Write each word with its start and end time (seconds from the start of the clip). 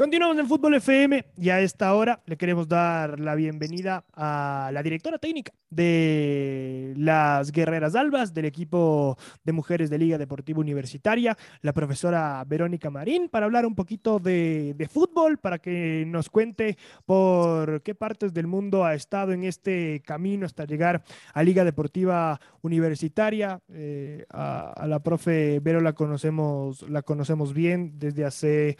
Continuamos 0.00 0.38
en 0.38 0.48
Fútbol 0.48 0.76
FM 0.76 1.26
y 1.36 1.50
a 1.50 1.60
esta 1.60 1.92
hora 1.92 2.22
le 2.24 2.38
queremos 2.38 2.66
dar 2.66 3.20
la 3.20 3.34
bienvenida 3.34 4.06
a 4.14 4.70
la 4.72 4.82
directora 4.82 5.18
técnica 5.18 5.52
de 5.68 6.94
las 6.96 7.52
Guerreras 7.52 7.94
Albas, 7.94 8.32
del 8.32 8.46
equipo 8.46 9.18
de 9.44 9.52
mujeres 9.52 9.90
de 9.90 9.98
Liga 9.98 10.16
Deportiva 10.16 10.58
Universitaria, 10.58 11.36
la 11.60 11.74
profesora 11.74 12.42
Verónica 12.46 12.88
Marín, 12.88 13.28
para 13.28 13.44
hablar 13.44 13.66
un 13.66 13.74
poquito 13.74 14.18
de, 14.18 14.88
fútbol, 14.90 15.36
para 15.36 15.58
que 15.58 16.04
nos 16.06 16.30
cuente 16.30 16.78
por 17.04 17.82
qué 17.82 17.94
partes 17.94 18.32
del 18.32 18.46
mundo 18.46 18.86
ha 18.86 18.94
estado 18.94 19.32
en 19.32 19.44
este 19.44 20.00
camino 20.00 20.46
hasta 20.46 20.64
llegar 20.64 21.02
a 21.34 21.42
Liga 21.42 21.62
Deportiva 21.62 22.40
Universitaria. 22.62 23.60
Eh, 23.68 24.24
a, 24.30 24.70
a, 24.70 24.86
la 24.86 25.00
profe 25.00 25.60
Vero 25.60 25.82
la 25.82 25.92
conocemos, 25.92 26.88
la 26.88 27.02
conocemos 27.02 27.52
bien 27.52 27.98
desde 27.98 28.24
hace 28.24 28.78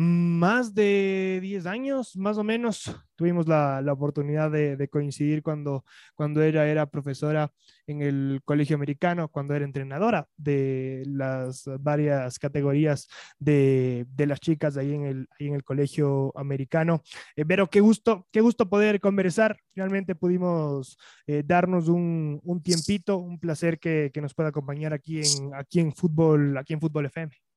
más 0.00 0.74
de 0.74 1.40
10 1.42 1.66
años, 1.66 2.16
más 2.16 2.38
o 2.38 2.44
menos, 2.44 2.90
tuvimos 3.16 3.46
la, 3.46 3.82
la 3.82 3.92
oportunidad 3.92 4.50
de, 4.50 4.88
coincidir 4.88 5.42
cuando, 5.42 5.84
cuando 6.14 6.42
ella 6.42 6.66
era 6.66 6.86
profesora 6.86 7.52
en 7.86 8.00
el 8.00 8.40
colegio 8.46 8.76
americano, 8.76 9.28
cuando 9.28 9.54
era 9.54 9.64
entrenadora 9.64 10.26
de 10.38 11.02
las 11.06 11.64
varias 11.80 12.38
categorías 12.38 13.08
de, 13.38 14.06
de 14.08 14.26
las 14.26 14.40
chicas 14.40 14.78
ahí 14.78 14.94
en 14.94 15.04
el, 15.04 15.28
en 15.38 15.54
el 15.54 15.64
colegio 15.64 16.32
americano. 16.34 17.02
Eh, 17.36 17.44
pero 17.44 17.68
qué 17.68 17.80
gusto, 17.80 18.26
qué 18.32 18.40
gusto 18.40 18.70
poder 18.70 19.00
conversar. 19.00 19.58
Finalmente 19.74 20.14
pudimos 20.14 20.96
eh, 21.26 21.42
darnos 21.44 21.88
un, 21.88 22.40
un, 22.42 22.62
tiempito, 22.62 23.18
un 23.18 23.38
placer 23.38 23.78
que, 23.78 24.10
que, 24.14 24.22
nos 24.22 24.32
pueda 24.32 24.48
acompañar 24.48 24.94
aquí 24.94 25.18
en, 25.18 25.54
aquí 25.54 25.80
en 25.80 25.92
fútbol, 25.92 26.56
aquí 26.56 26.72
en 26.72 26.80
Fútbol 26.80 27.04
FM. 27.04 27.49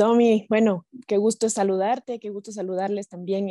Domi, 0.00 0.46
bueno, 0.48 0.86
qué 1.06 1.18
gusto 1.18 1.50
saludarte, 1.50 2.20
qué 2.20 2.30
gusto 2.30 2.52
saludarles 2.52 3.10
también 3.10 3.50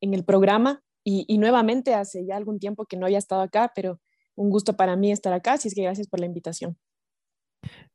en, 0.00 0.14
el 0.14 0.24
programa 0.24 0.82
y, 1.04 1.26
y, 1.28 1.36
nuevamente 1.36 1.92
hace 1.92 2.24
ya 2.24 2.36
algún 2.38 2.58
tiempo 2.58 2.86
que 2.86 2.96
no 2.96 3.04
había 3.04 3.18
estado 3.18 3.42
acá, 3.42 3.72
pero 3.74 4.00
un 4.34 4.48
gusto 4.48 4.74
para 4.74 4.96
mí 4.96 5.12
estar 5.12 5.34
acá, 5.34 5.52
así 5.52 5.68
es 5.68 5.74
que 5.74 5.82
gracias 5.82 6.08
por 6.08 6.18
la 6.18 6.24
invitación. 6.24 6.78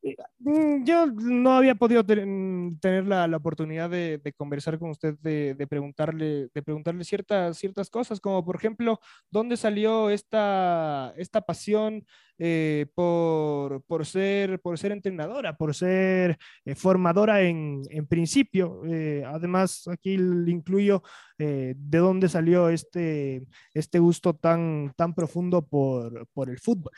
Eh, 0.01 0.15
mm, 0.39 0.83
yo 0.85 1.07
no 1.07 1.53
había 1.53 1.75
podido 1.75 2.03
mm, 2.03 2.79
tener 2.79 3.05
la, 3.05 3.25
oportunidad 3.35 3.89
de, 3.89 4.33
conversar 4.37 4.79
con 4.79 4.91
usted, 4.91 5.17
de, 5.19 5.67
preguntarle, 5.67 6.49
de 6.53 6.61
preguntarle 6.63 7.03
ciertas, 7.03 7.57
ciertas 7.57 7.89
cosas, 7.89 8.19
como 8.19 8.43
por 8.45 8.55
ejemplo, 8.55 8.99
¿dónde 9.29 9.57
salió 9.57 10.09
esta, 10.09 11.13
esta 11.17 11.41
pasión 11.41 12.05
eh, 12.39 12.85
por, 12.95 13.83
por, 13.83 14.05
ser, 14.05 14.59
por 14.61 14.77
ser 14.77 14.91
entrenadora, 14.91 15.57
por 15.57 15.73
ser 15.75 16.37
eh, 16.65 16.75
formadora 16.75 17.41
en, 17.41 17.81
en 17.89 18.07
principio? 18.07 18.81
Además, 19.25 19.87
aquí 19.87 20.17
le 20.17 20.51
incluyo 20.51 21.03
de 21.37 21.75
dónde 21.97 22.29
salió 22.29 22.69
este, 22.69 23.45
este 23.73 23.99
gusto 23.99 24.35
tan, 24.35 24.93
tan 24.95 25.13
profundo 25.13 25.65
por, 25.65 26.27
por 26.33 26.49
el 26.49 26.59
fútbol. 26.59 26.93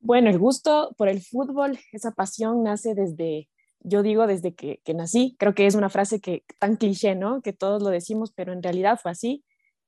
Bueno, 0.00 0.30
el 0.30 0.38
gusto 0.38 0.94
por 0.96 1.08
el 1.08 1.20
fútbol, 1.22 1.78
esa 1.92 2.12
pasión 2.12 2.62
nace 2.62 2.94
desde, 2.94 3.48
yo 3.80 4.02
digo 4.02 4.26
desde 4.26 4.54
que, 4.54 4.80
nací, 4.94 5.36
creo 5.38 5.54
que 5.54 5.66
es 5.66 5.74
una 5.74 5.90
frase 5.90 6.20
que 6.20 6.44
tan 6.58 6.76
cliché, 6.76 7.14
¿no? 7.14 7.42
Que 7.42 7.52
todos 7.52 7.82
lo 7.82 7.90
decimos, 7.90 8.32
pero 8.32 8.52
en 8.52 8.62
realidad 8.62 8.98
fue 9.02 9.10
así. 9.10 9.44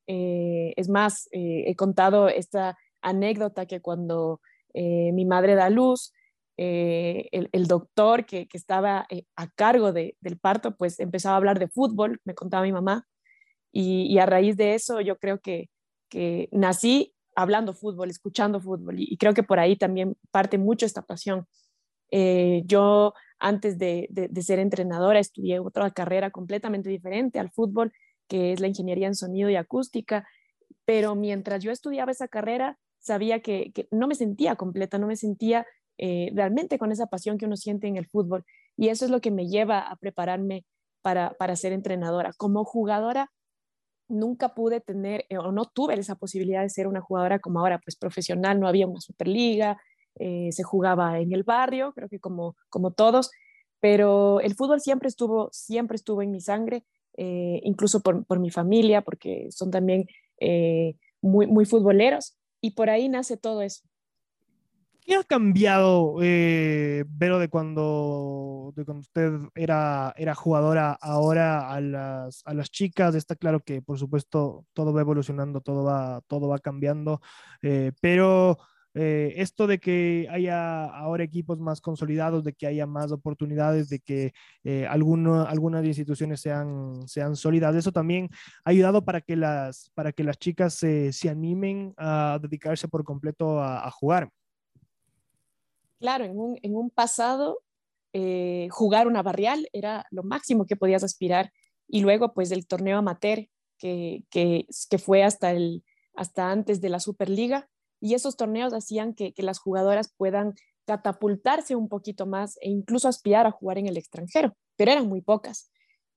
Eh, 0.09 0.75
es 0.77 0.89
más, 0.89 1.29
eh, 1.33 1.65
he 1.67 1.77
contado 1.77 2.29
esta 2.29 2.77
anécdota 3.03 3.67
que 3.67 3.81
cuando 3.81 4.41
eh, 4.75 5.13
mi 5.13 5.25
madre 5.25 5.55
da 5.55 5.71
luz, 5.71 6.13
el, 6.57 7.67
doctor 7.69 8.27
que, 8.27 8.47
estaba 8.53 9.07
a 9.37 9.49
cargo 9.53 9.93
de, 9.93 10.17
del 10.21 10.39
parto, 10.39 10.77
pues 10.77 11.01
empezaba 11.01 11.35
a 11.35 11.39
hablar 11.39 11.59
de 11.59 11.69
fútbol, 11.69 12.21
me 12.25 12.35
contaba 12.35 12.65
mi 12.65 12.73
mamá, 12.73 13.07
y, 13.73 14.03
y 14.13 14.19
a 14.19 14.27
raíz 14.27 14.57
de 14.59 14.75
eso 14.75 15.01
yo 15.01 15.17
creo 15.17 15.41
que, 15.41 15.71
que 16.11 16.51
nací 16.53 17.15
hablando 17.43 17.75
fútbol, 17.75 18.11
escuchando 18.11 18.61
fútbol. 18.61 18.97
Y, 18.99 19.17
creo 19.17 19.35
que 19.35 19.43
por 19.43 19.59
ahí 19.59 19.77
también 19.77 20.17
parte 20.31 20.59
mucho 20.59 20.87
esta 20.87 21.03
pasión. 21.03 21.47
Eh, 22.11 22.63
yo 22.67 23.15
antes 23.39 23.79
de, 23.79 24.07
de, 24.11 24.43
ser 24.43 24.59
entrenadora 24.59 25.19
estudié 25.21 25.61
otra 25.61 25.91
carrera 25.91 26.31
completamente 26.31 26.91
diferente 26.91 27.39
al 27.39 27.51
fútbol, 27.51 27.93
que 28.29 28.53
es 28.53 28.61
la 28.61 28.69
ingeniería 28.69 29.07
en 29.07 29.15
sonido 29.15 29.49
y 29.49 29.57
acústica, 29.57 30.27
pero 30.85 31.15
mientras 31.15 31.63
yo 31.63 31.71
estudiaba 31.71 32.13
esa 32.13 32.29
carrera, 32.29 32.79
sabía 32.99 33.41
que, 33.41 33.73
que 33.73 33.89
no 33.91 34.07
me 34.09 34.15
sentía 34.15 34.57
completa, 34.57 34.99
no 34.99 35.07
me 35.07 35.17
sentía 35.17 35.67
eh, 36.03 36.31
realmente 36.35 36.79
con 36.79 36.93
esa 36.93 37.07
pasión 37.07 37.37
que 37.37 37.47
uno 37.47 37.57
siente 37.57 37.87
en 37.87 37.97
el 37.97 38.07
fútbol. 38.07 38.45
Y 38.77 38.89
eso 38.89 39.05
es 39.05 39.11
lo 39.11 39.21
que 39.21 39.31
me 39.31 39.49
lleva 39.49 39.81
a 39.81 39.97
prepararme 39.97 40.65
para, 41.03 41.35
para 41.35 41.57
ser 41.57 41.73
entrenadora. 41.73 42.33
Como 42.39 42.65
jugadora, 42.65 43.31
nunca 44.11 44.55
pude 44.55 44.81
tener 44.81 45.25
eh, 45.29 45.39
o 45.39 45.53
no 45.53 45.65
tuve 45.65 45.95
esa 45.95 46.17
posibilidad 46.17 46.63
de 46.63 46.69
ser 46.69 46.87
una 46.87 47.01
jugadora 47.01 47.39
como 47.39 47.61
ahora, 47.61 47.79
pues 47.79 47.97
profesional, 47.97 48.61
no 48.61 48.69
había 48.69 48.87
una 48.87 49.01
superliga, 49.01 49.81
eh, 50.19 50.49
se 50.53 50.63
jugaba 50.63 51.21
en 51.21 51.33
el 51.33 51.45
barrio, 51.45 51.93
creo 51.95 52.09
que 52.09 52.19
como, 52.19 52.57
como 52.69 52.93
todos, 52.93 53.31
pero 53.81 54.41
el 54.41 54.55
fútbol 54.55 54.81
siempre 54.81 55.09
estuvo, 55.09 55.49
siempre 55.53 55.97
estuvo 55.97 56.23
en 56.23 56.31
mi 56.31 56.41
sangre, 56.41 56.85
eh, 57.17 57.61
incluso 57.65 58.01
por, 58.01 58.25
por, 58.27 58.41
mi 58.41 58.51
familia, 58.51 59.03
porque 59.03 59.49
son 59.51 59.71
también 59.71 60.07
muy, 61.23 61.47
muy 61.47 61.65
futboleros, 61.65 62.37
y 62.61 62.73
por 62.73 62.91
ahí 62.91 63.09
nace 63.09 63.37
todo 63.37 63.63
eso. 63.63 63.90
¿Qué 65.03 65.17
ha 65.17 65.25
cambiado, 65.25 66.17
eh, 66.23 67.05
Vero, 67.09 67.39
de 67.39 67.49
cuando, 67.49 68.73
de 68.77 68.85
cuando 68.85 69.01
usted 69.01 69.33
era, 69.55 70.13
era 70.17 70.35
jugadora 70.35 70.93
ahora 71.01 71.71
a 71.73 71.81
las, 71.81 72.43
a 72.45 72.55
las 72.55 72.71
chicas? 72.71 73.15
Está 73.15 73.35
claro 73.35 73.61
que, 73.61 73.83
por 73.83 73.99
supuesto, 73.99 74.67
todo 74.73 74.93
va 74.93 75.01
evolucionando, 75.01 75.63
todo 75.63 75.85
va, 75.85 76.21
todo 76.29 76.49
va 76.49 76.59
cambiando, 76.59 77.21
eh, 77.63 77.93
pero 78.01 78.59
eh, 78.95 79.35
esto 79.37 79.67
de 79.67 79.79
que 79.81 80.29
haya 80.31 80.85
ahora 80.85 81.25
equipos 81.25 81.59
más 81.59 81.81
consolidados, 81.81 82.45
de 82.45 82.53
que 82.53 82.67
haya 82.67 82.87
más 82.87 83.11
oportunidades, 83.11 83.89
de 83.89 84.01
que 84.01 84.33
eh, 84.65 84.87
alguno, 84.87 85.43
algunas 85.47 85.85
instituciones 85.85 86.41
sean, 86.41 87.07
sean 87.09 87.37
sólidas, 87.37 87.75
eso 87.75 87.91
también 87.91 88.29
ha 88.65 88.71
ayudado 88.71 89.05
para 89.05 89.21
que 89.23 89.35
las, 89.37 89.91
para 89.95 90.13
que 90.13 90.25
las 90.25 90.39
chicas 90.39 90.75
se, 90.75 91.13
se 91.13 91.31
animen 91.31 91.95
a 91.97 92.39
dedicarse 92.41 92.87
por 92.87 93.03
completo 93.05 93.61
a, 93.61 93.87
a 93.87 93.91
jugar. 93.91 94.31
Claro, 96.01 96.25
en 96.25 96.39
un, 96.39 96.59
en 96.63 96.75
un 96.75 96.91
pasado 96.91 97.61
eh, 98.15 98.69
jugar 98.71 99.07
una 99.07 99.23
barrial 99.23 99.69
era 99.73 100.07
lo 100.11 100.23
máximo 100.23 100.67
que 100.67 100.75
podías 100.75 101.05
aspirar 101.05 101.53
y 101.87 102.01
luego 102.01 102.33
pues 102.33 102.51
el 102.53 102.67
torneo 102.67 102.99
amateur 102.99 103.47
que, 103.79 104.25
que, 104.31 104.67
que 104.89 104.99
fue 104.99 105.23
hasta, 105.23 105.53
el, 105.53 105.85
hasta 106.15 106.51
antes 106.51 106.81
de 106.81 106.89
la 106.89 107.01
Superliga 107.01 107.69
y 108.01 108.15
esos 108.15 108.37
torneos 108.37 108.73
hacían 108.73 109.15
que, 109.15 109.35
que, 109.35 109.43
las 109.43 109.59
jugadoras 109.59 110.13
puedan 110.17 110.55
catapultarse 110.87 111.77
un 111.77 111.89
poquito 111.89 112.27
más 112.27 112.57
e 112.63 112.71
incluso 112.71 113.07
aspirar 113.07 113.47
a 113.47 113.51
jugar 113.51 113.77
en 113.79 113.87
el 113.87 113.99
extranjero, 113.99 114.55
pero 114.77 114.93
eran 114.93 115.07
muy 115.07 115.21
pocas. 115.21 115.71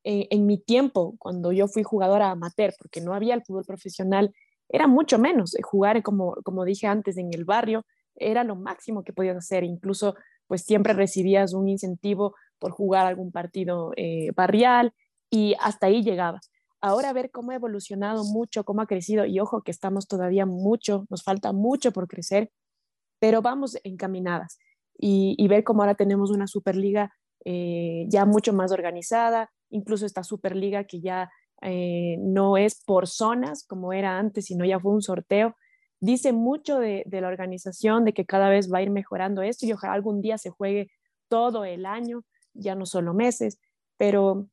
Eh, 0.06 0.28
en 0.32 0.46
mi 0.46 0.58
tiempo, 0.58 1.16
cuando 1.20 1.52
yo 1.52 1.68
fui 1.68 1.84
jugadora 1.84 2.32
amateur, 2.32 2.74
porque 2.78 3.02
no 3.02 3.14
había 3.14 3.36
el 3.36 3.44
fútbol 3.44 3.66
profesional, 3.66 4.34
era 4.70 4.88
mucho 4.88 5.20
menos. 5.20 5.56
Jugar, 5.62 6.02
como, 6.04 6.36
como 6.44 6.66
dije 6.66 6.88
antes, 6.88 7.18
en 7.18 7.34
el 7.34 7.46
barrio 7.46 7.86
era 8.16 8.44
lo 8.44 8.56
máximo 8.56 9.04
que 9.04 9.14
podías 9.14 9.38
hacer. 9.38 9.64
Incluso, 9.64 10.16
pues 10.48 10.64
siempre 10.64 10.94
recibías 10.94 11.54
un 11.54 11.68
incentivo 11.68 12.36
por 12.60 12.72
jugar 12.72 13.06
algún 13.06 13.32
partido 13.32 13.92
eh, 13.98 14.32
barrial 14.36 14.94
y 15.30 15.56
hasta 15.60 15.88
ahí 15.88 16.04
llegabas. 16.04 16.52
Ahora 16.82 17.14
ver 17.14 17.32
cómo 17.32 17.52
ha 17.52 17.56
evolucionado 17.56 18.24
mucho, 18.26 18.66
cómo 18.66 18.82
ha 18.82 18.88
crecido 18.88 19.26
y 19.26 19.40
ojo 19.40 19.62
que 19.62 19.72
estamos 19.72 20.08
todavía 20.08 20.46
mucho, 20.46 21.06
nos 21.10 21.24
falta 21.24 21.54
mucho 21.54 21.92
por 21.92 22.08
crecer, 22.08 22.52
pero 23.20 23.42
vamos 23.42 23.78
encaminadas. 23.84 24.58
y, 24.98 25.48
ver 25.48 25.64
cómo 25.64 25.82
ahora 25.82 25.96
tenemos 25.96 26.30
una 26.32 26.46
Superliga 26.48 27.12
eh, 27.46 28.06
ya 28.08 28.26
mucho 28.26 28.54
más 28.54 28.72
organizada, 28.72 29.52
incluso 29.70 30.06
esta 30.06 30.24
Superliga 30.24 30.86
que 30.86 31.02
ya 31.02 31.30
eh, 31.62 32.18
no 32.20 32.58
es 32.58 32.82
por 32.84 33.08
zonas 33.08 33.66
como 33.66 33.94
era 33.94 34.18
antes, 34.18 34.46
sino 34.46 34.66
ya 34.66 34.80
fue 34.80 34.94
un 34.94 35.02
sorteo. 35.02 35.56
Dice 36.04 36.34
mucho 36.34 36.80
de, 36.80 37.06
la 37.10 37.30
organización, 37.30 38.04
de 38.04 38.12
que 38.12 38.26
cada 38.26 38.50
vez 38.50 38.70
va 38.70 38.80
a 38.80 38.82
ir 38.82 38.90
mejorando 38.90 39.42
esto 39.42 39.66
y 39.66 39.72
ojalá 39.72 39.94
algún 39.94 40.20
día 40.20 40.38
se 40.38 40.50
juegue 40.50 40.92
todo 41.30 41.64
el 41.64 41.86
año, 41.86 42.26
ya 42.54 42.76
no 42.76 42.86
solo 42.86 43.14
meses, 43.14 43.58
pero 43.96 44.50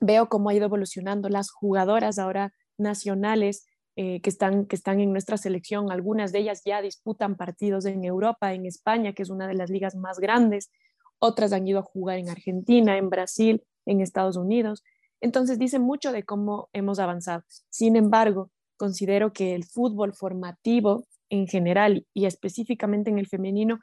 veo 0.00 0.28
cómo 0.28 0.48
ha 0.48 0.54
ido 0.54 0.66
evolucionando 0.66 1.28
las 1.28 1.50
jugadoras 1.50 2.20
ahora 2.20 2.54
nacionales 2.78 3.66
eh, 3.96 4.20
que, 4.20 4.30
están, 4.30 4.66
que 4.66 4.76
están 4.76 5.00
en 5.00 5.10
nuestra 5.10 5.38
selección. 5.38 5.90
Algunas 5.90 6.30
de 6.30 6.38
ellas 6.38 6.62
ya 6.64 6.80
disputan 6.80 7.36
partidos 7.36 7.84
en 7.86 8.04
Europa, 8.04 8.54
en 8.54 8.64
España, 8.64 9.12
que 9.12 9.24
es 9.24 9.30
una 9.30 9.48
de 9.48 9.54
las 9.54 9.70
ligas 9.70 9.96
más 9.96 10.20
grandes. 10.20 10.70
Otras 11.18 11.52
han 11.52 11.66
ido 11.66 11.80
a 11.80 11.82
jugar 11.82 12.18
en 12.18 12.28
Argentina, 12.28 12.96
en 12.96 13.10
Brasil, 13.10 13.64
en 13.86 14.00
Estados 14.02 14.36
Unidos. 14.36 14.84
Entonces 15.20 15.58
dice 15.58 15.80
mucho 15.80 16.12
de 16.12 16.22
cómo 16.22 16.68
hemos 16.72 17.00
avanzado. 17.00 17.42
Sin 17.70 17.96
embargo, 17.96 18.52
considero 18.82 19.32
que 19.32 19.54
el 19.54 19.62
fútbol 19.62 20.12
formativo 20.12 21.06
en 21.30 21.46
general 21.46 22.04
y 22.12 22.26
específicamente 22.26 23.10
en 23.10 23.18
el 23.20 23.28
femenino 23.28 23.78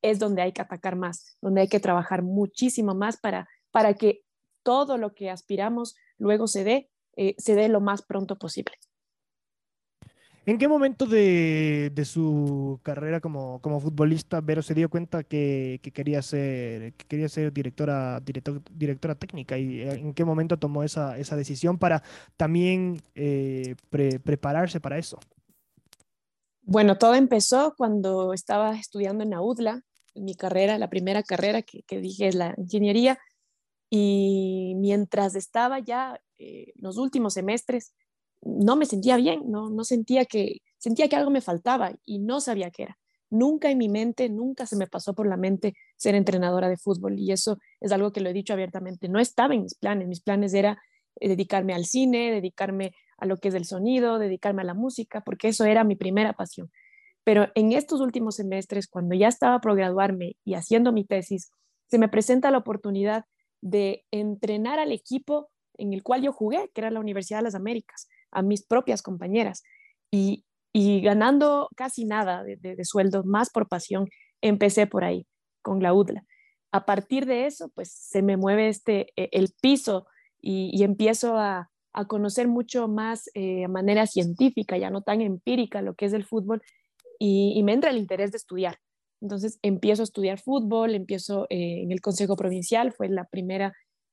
es 0.00 0.20
donde 0.20 0.42
hay 0.42 0.52
que 0.52 0.62
atacar 0.62 0.94
más, 0.94 1.36
donde 1.42 1.62
hay 1.62 1.66
que 1.66 1.80
trabajar 1.80 2.22
muchísimo 2.22 2.94
más 2.94 3.16
para, 3.16 3.48
para 3.72 3.94
que 3.94 4.22
todo 4.62 4.96
lo 4.96 5.12
que 5.12 5.28
aspiramos 5.28 5.96
luego 6.18 6.46
se 6.46 6.62
dé, 6.62 6.88
eh, 7.16 7.34
se 7.36 7.56
dé 7.56 7.68
lo 7.68 7.80
más 7.80 8.02
pronto 8.02 8.38
posible. 8.38 8.76
¿En 10.46 10.58
qué 10.58 10.68
momento 10.68 11.06
de, 11.06 11.90
su 12.04 12.78
carrera 12.82 13.20
como, 13.20 13.60
futbolista 13.80 14.42
Vero 14.42 14.60
se 14.60 14.74
dio 14.74 14.90
cuenta 14.90 15.24
que, 15.24 15.80
quería 15.94 16.20
ser, 16.20 16.92
que 16.94 17.06
quería 17.06 17.30
ser 17.30 17.50
directora, 17.50 18.20
directora 18.20 19.14
técnica? 19.14 19.56
¿Y 19.56 19.80
eh, 19.80 19.94
en 19.94 20.12
qué 20.12 20.24
momento 20.24 20.58
tomó 20.58 20.82
esa, 20.82 21.14
decisión 21.14 21.78
para 21.78 22.02
también 22.36 23.00
eh, 23.14 23.74
prepararse 23.90 24.80
para 24.80 24.98
eso? 24.98 25.18
Bueno, 26.60 26.98
todo 26.98 27.14
empezó 27.14 27.74
cuando 27.76 28.34
estaba 28.34 28.74
estudiando 28.76 29.24
en 29.24 29.32
AUDLA, 29.32 29.82
mi 30.14 30.34
carrera, 30.34 30.78
la 30.78 30.90
primera 30.90 31.22
carrera 31.22 31.62
que, 31.62 32.00
dije 32.00 32.28
es 32.28 32.34
la 32.34 32.54
ingeniería, 32.58 33.18
y 33.88 34.74
mientras 34.76 35.36
estaba 35.36 35.78
ya 35.78 36.20
eh, 36.38 36.72
los 36.76 36.98
últimos 36.98 37.34
semestres, 37.34 37.94
no 38.44 38.76
me 38.76 38.86
sentía 38.86 39.16
bien, 39.16 39.50
no, 39.50 39.70
no 39.70 39.84
sentía 39.84 40.24
que, 40.24 40.58
sentía 40.78 41.08
que 41.08 41.16
algo 41.16 41.30
me 41.30 41.40
faltaba 41.40 41.92
y 42.04 42.18
no 42.18 42.40
sabía 42.40 42.70
qué 42.70 42.84
era. 42.84 42.98
Nunca 43.30 43.70
en 43.70 43.78
mi 43.78 43.88
mente, 43.88 44.28
nunca 44.28 44.66
se 44.66 44.76
me 44.76 44.86
pasó 44.86 45.14
por 45.14 45.26
la 45.26 45.36
mente 45.36 45.74
ser 45.96 46.14
entrenadora 46.14 46.68
de 46.68 46.76
fútbol 46.76 47.18
y 47.18 47.32
eso 47.32 47.58
es 47.80 47.90
algo 47.90 48.12
que 48.12 48.20
lo 48.20 48.28
he 48.28 48.32
dicho 48.32 48.52
abiertamente. 48.52 49.08
No 49.08 49.18
estaba 49.18 49.54
en 49.54 49.62
mis 49.62 49.74
planes, 49.74 50.06
mis 50.06 50.20
planes 50.20 50.54
era 50.54 50.78
eh, 51.16 51.28
dedicarme 51.28 51.74
al 51.74 51.86
cine, 51.86 52.30
dedicarme 52.30 52.94
a 53.16 53.26
lo 53.26 53.38
que 53.38 53.48
es 53.48 53.54
el 53.54 53.64
sonido, 53.64 54.18
dedicarme 54.18 54.62
a 54.62 54.66
la 54.66 54.74
música, 54.74 55.22
porque 55.22 55.48
eso 55.48 55.64
era 55.64 55.82
mi 55.84 55.96
primera 55.96 56.34
pasión. 56.34 56.70
Pero 57.24 57.48
en 57.54 57.72
estos 57.72 58.00
últimos 58.00 58.36
semestres, 58.36 58.86
cuando 58.86 59.14
ya 59.14 59.28
estaba 59.28 59.60
por 59.60 59.74
graduarme 59.74 60.36
y 60.44 60.54
haciendo 60.54 60.92
mi 60.92 61.04
tesis, 61.04 61.50
se 61.86 61.98
me 61.98 62.08
presenta 62.08 62.50
la 62.50 62.58
oportunidad 62.58 63.24
de 63.62 64.04
entrenar 64.10 64.78
al 64.78 64.92
equipo 64.92 65.48
en 65.78 65.94
el 65.94 66.02
cual 66.02 66.22
yo 66.22 66.32
jugué, 66.32 66.70
que 66.74 66.82
era 66.82 66.90
la 66.90 67.00
Universidad 67.00 67.38
de 67.38 67.44
las 67.44 67.54
Américas 67.54 68.08
a 68.34 68.42
mis 68.42 68.64
propias 68.66 69.02
compañeras 69.02 69.62
y, 70.10 70.44
ganando 71.02 71.68
casi 71.76 72.04
nada 72.04 72.42
de, 72.44 72.84
sueldo, 72.84 73.22
más 73.24 73.50
por 73.50 73.68
pasión, 73.68 74.08
empecé 74.40 74.86
por 74.86 75.04
ahí, 75.04 75.26
con 75.62 75.82
la 75.82 75.94
UDLA. 75.94 76.24
A 76.72 76.84
partir 76.84 77.26
de 77.26 77.46
eso, 77.46 77.70
pues 77.74 77.92
se 77.92 78.22
me 78.22 78.36
mueve 78.36 78.68
este, 78.68 79.12
e, 79.16 79.28
el 79.32 79.50
piso 79.60 80.06
y, 80.40 80.82
empiezo 80.82 81.38
a, 81.38 81.70
conocer 82.08 82.48
mucho 82.48 82.88
más 82.88 83.30
de 83.34 83.62
eh, 83.62 83.68
manera 83.68 84.08
científica, 84.08 84.76
ya 84.76 84.90
no 84.90 85.02
tan 85.02 85.20
empírica, 85.20 85.80
lo 85.80 85.94
que 85.94 86.06
es 86.06 86.12
el 86.12 86.24
fútbol, 86.24 86.60
y, 87.20 87.62
me 87.62 87.72
entra 87.72 87.90
el 87.90 87.98
interés 87.98 88.32
de 88.32 88.38
estudiar. 88.38 88.78
Entonces 89.20 89.58
empiezo 89.62 90.02
a 90.02 90.04
estudiar 90.04 90.40
fútbol, 90.40 90.94
empiezo 90.94 91.46
eh, 91.50 91.82
en 91.82 91.92
el 91.92 92.00
Consejo 92.00 92.36
Provincial, 92.36 92.92
fue 92.92 93.08
la 93.08 93.24
primera, 93.24 93.72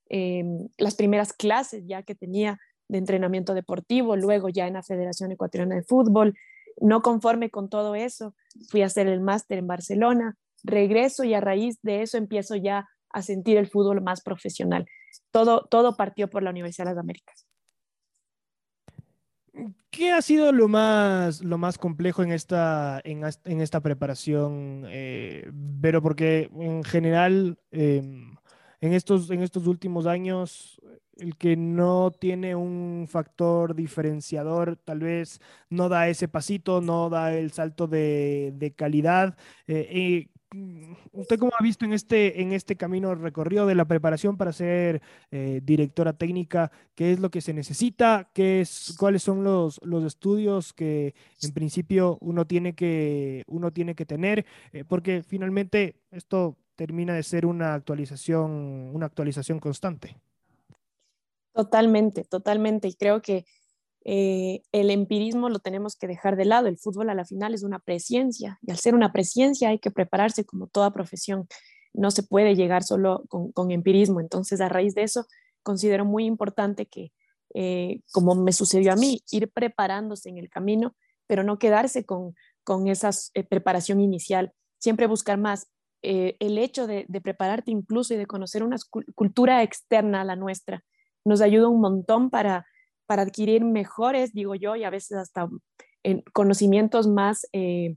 em, 0.09 0.69
las 0.77 0.95
primeras 0.95 1.33
clases 1.33 1.83
ya 1.88 2.03
que 2.03 2.15
tenía 2.15 2.59
de 2.91 2.97
entrenamiento 2.97 3.53
deportivo, 3.53 4.17
luego 4.17 4.49
ya 4.49 4.67
en 4.67 4.73
la 4.73 4.83
Federación 4.83 5.31
Ecuatoriana 5.31 5.75
de 5.75 5.83
Fútbol. 5.83 6.38
No 6.81 7.01
conforme 7.01 7.49
con 7.49 7.69
todo 7.69 7.95
eso, 7.95 8.35
fui 8.69 8.81
a 8.81 8.88
hacer 8.88 9.07
el 9.07 9.21
máster 9.21 9.59
en 9.59 9.67
Barcelona, 9.67 10.38
regreso 10.63 11.23
y 11.23 11.33
a 11.33 11.39
raíz 11.39 11.79
de 11.83 12.01
eso 12.01 12.17
empiezo 12.17 12.57
ya 12.57 12.89
a 13.09 13.21
sentir 13.21 13.57
el 13.57 13.67
fútbol 13.67 14.01
más 14.01 14.21
profesional. 14.21 14.85
Todo, 15.31 15.67
todo 15.69 15.95
partió 15.95 16.29
por 16.29 16.43
la 16.43 16.49
Universidad 16.49 16.85
de 16.85 16.91
las 16.91 16.99
Américas. 16.99 17.45
¿Qué 19.89 20.11
ha 20.11 20.21
sido 20.21 20.51
lo 20.51 20.67
más, 20.67 21.41
lo 21.41 21.57
más 21.57 21.77
complejo 21.77 22.23
en 22.23 22.31
esta, 22.31 23.01
en, 23.03 23.23
esta 23.61 23.79
preparación, 23.81 24.85
eh, 24.89 25.49
Pero 25.81 26.01
Porque 26.01 26.49
en 26.53 26.83
general, 26.83 27.57
em, 27.71 28.35
en, 28.81 28.93
estos, 28.93 29.29
en 29.29 29.43
estos 29.43 29.67
últimos 29.67 30.07
años, 30.07 30.81
el 31.21 31.38
que 31.38 31.56
no 31.56 32.12
tiene 32.12 32.56
un 32.56 33.06
factor 33.07 33.75
diferenciador, 33.75 34.75
tal 34.77 35.00
vez 35.01 35.39
no 35.69 35.88
da 35.88 36.09
ese 36.09 36.27
pasito, 36.27 36.81
no 36.81 37.09
da 37.09 37.33
el 37.33 37.51
salto 37.51 37.88
de, 37.88 38.73
calidad. 38.75 39.38
Eh, 39.68 40.29
mm, 40.51 40.94
¿Usted 41.12 41.38
cómo 41.39 41.51
ha 41.57 41.63
visto 41.63 41.85
en 41.85 41.94
este, 41.94 42.41
en 42.41 42.53
este 42.53 42.75
camino 42.75 43.13
recorrido 43.13 43.68
de 43.68 43.75
la 43.75 43.85
preparación 43.85 44.35
para 44.35 44.51
ser 44.51 45.01
eh, 45.29 45.62
directora 45.63 46.13
técnica? 46.13 46.71
¿Qué 46.95 47.12
es 47.12 47.19
lo 47.19 47.29
que 47.29 47.41
se 47.41 47.53
necesita? 47.53 48.29
¿Qué 48.33 48.62
es, 48.62 48.95
¿Cuáles 48.97 49.21
son 49.21 49.44
los, 49.44 49.79
los 49.83 50.03
estudios 50.03 50.74
que 50.74 51.13
en 51.44 51.53
principio 51.53 52.17
uno 52.21 52.47
tiene 52.47 52.74
que, 52.74 53.44
uno 53.47 53.71
tiene 53.71 53.94
que 53.94 54.07
tener? 54.07 54.45
Eh, 54.74 54.85
porque 54.88 55.21
finalmente 55.24 55.95
esto 56.09 56.57
termina 56.75 57.13
de 57.13 57.21
ser 57.21 57.45
una 57.45 57.75
actualización, 57.75 58.89
una 58.94 59.06
actualización 59.06 59.59
constante. 59.59 60.17
Totalmente, 61.53 62.24
totalmente. 62.24 62.88
Y 62.88 62.95
creo 62.95 63.21
que 63.21 63.45
eh, 64.03 64.63
el 64.71 64.89
empirismo 64.89 65.50
lo 65.50 65.59
tenemos 65.59 65.95
que 65.95 66.07
dejar 66.07 66.36
de 66.36 66.45
lado. 66.45 66.68
El 66.68 66.77
fútbol 66.77 67.09
a 67.09 67.15
la 67.15 67.25
final 67.25 67.53
es 67.53 67.63
una 67.63 67.80
presencia 67.80 68.59
y 68.62 68.71
al 68.71 68.77
ser 68.77 68.95
una 68.95 69.12
presencia 69.12 69.69
hay 69.69 69.80
que 69.80 69.92
prepararse 69.92 70.45
como 70.45 70.68
toda 70.68 70.92
profesión. 70.92 71.48
No 71.94 72.09
se 72.12 72.24
puede 72.24 72.56
llegar 72.56 72.83
solo 72.83 73.24
con, 73.27 73.72
empirismo. 73.72 74.20
Entonces, 74.20 74.62
a 74.62 74.70
raíz 74.70 74.96
de 74.96 75.03
eso, 75.03 75.25
considero 75.62 76.05
muy 76.05 76.25
importante 76.25 76.86
que, 76.88 77.12
eh, 77.53 78.01
como 78.12 78.34
me 78.36 78.53
sucedió 78.53 78.93
a 78.93 78.96
mí, 78.96 79.24
ir 79.31 79.51
preparándose 79.51 80.29
en 80.29 80.38
el 80.38 80.50
camino, 80.50 80.96
pero 81.27 81.43
no 81.43 81.60
quedarse 81.60 82.05
con, 82.05 82.34
esa 82.88 83.10
eh, 83.34 83.43
preparación 83.43 84.00
inicial. 84.00 84.53
Siempre 84.79 85.08
buscar 85.08 85.38
más. 85.38 85.67
el 86.01 86.58
hecho 86.58 86.88
de, 86.88 87.05
prepararte 87.22 87.70
incluso 87.70 88.13
y 88.13 88.17
de 88.17 88.25
conocer 88.25 88.63
una 88.63 88.77
cultura 89.13 89.62
externa 89.62 90.22
a 90.22 90.24
la 90.25 90.36
nuestra, 90.36 90.84
nos 91.25 91.42
ayuda 91.42 91.68
un 91.68 91.82
montón 91.82 92.30
para, 92.30 92.66
para 93.06 93.24
adquirir 93.24 93.63
mejores, 93.63 94.34
digo 94.34 94.56
yo, 94.56 94.75
y 94.75 94.84
a 94.84 94.90
veces 94.90 95.18
hasta 95.18 95.50
en 96.04 96.24
conocimientos 96.34 97.08
más 97.08 97.48
eh, 97.54 97.96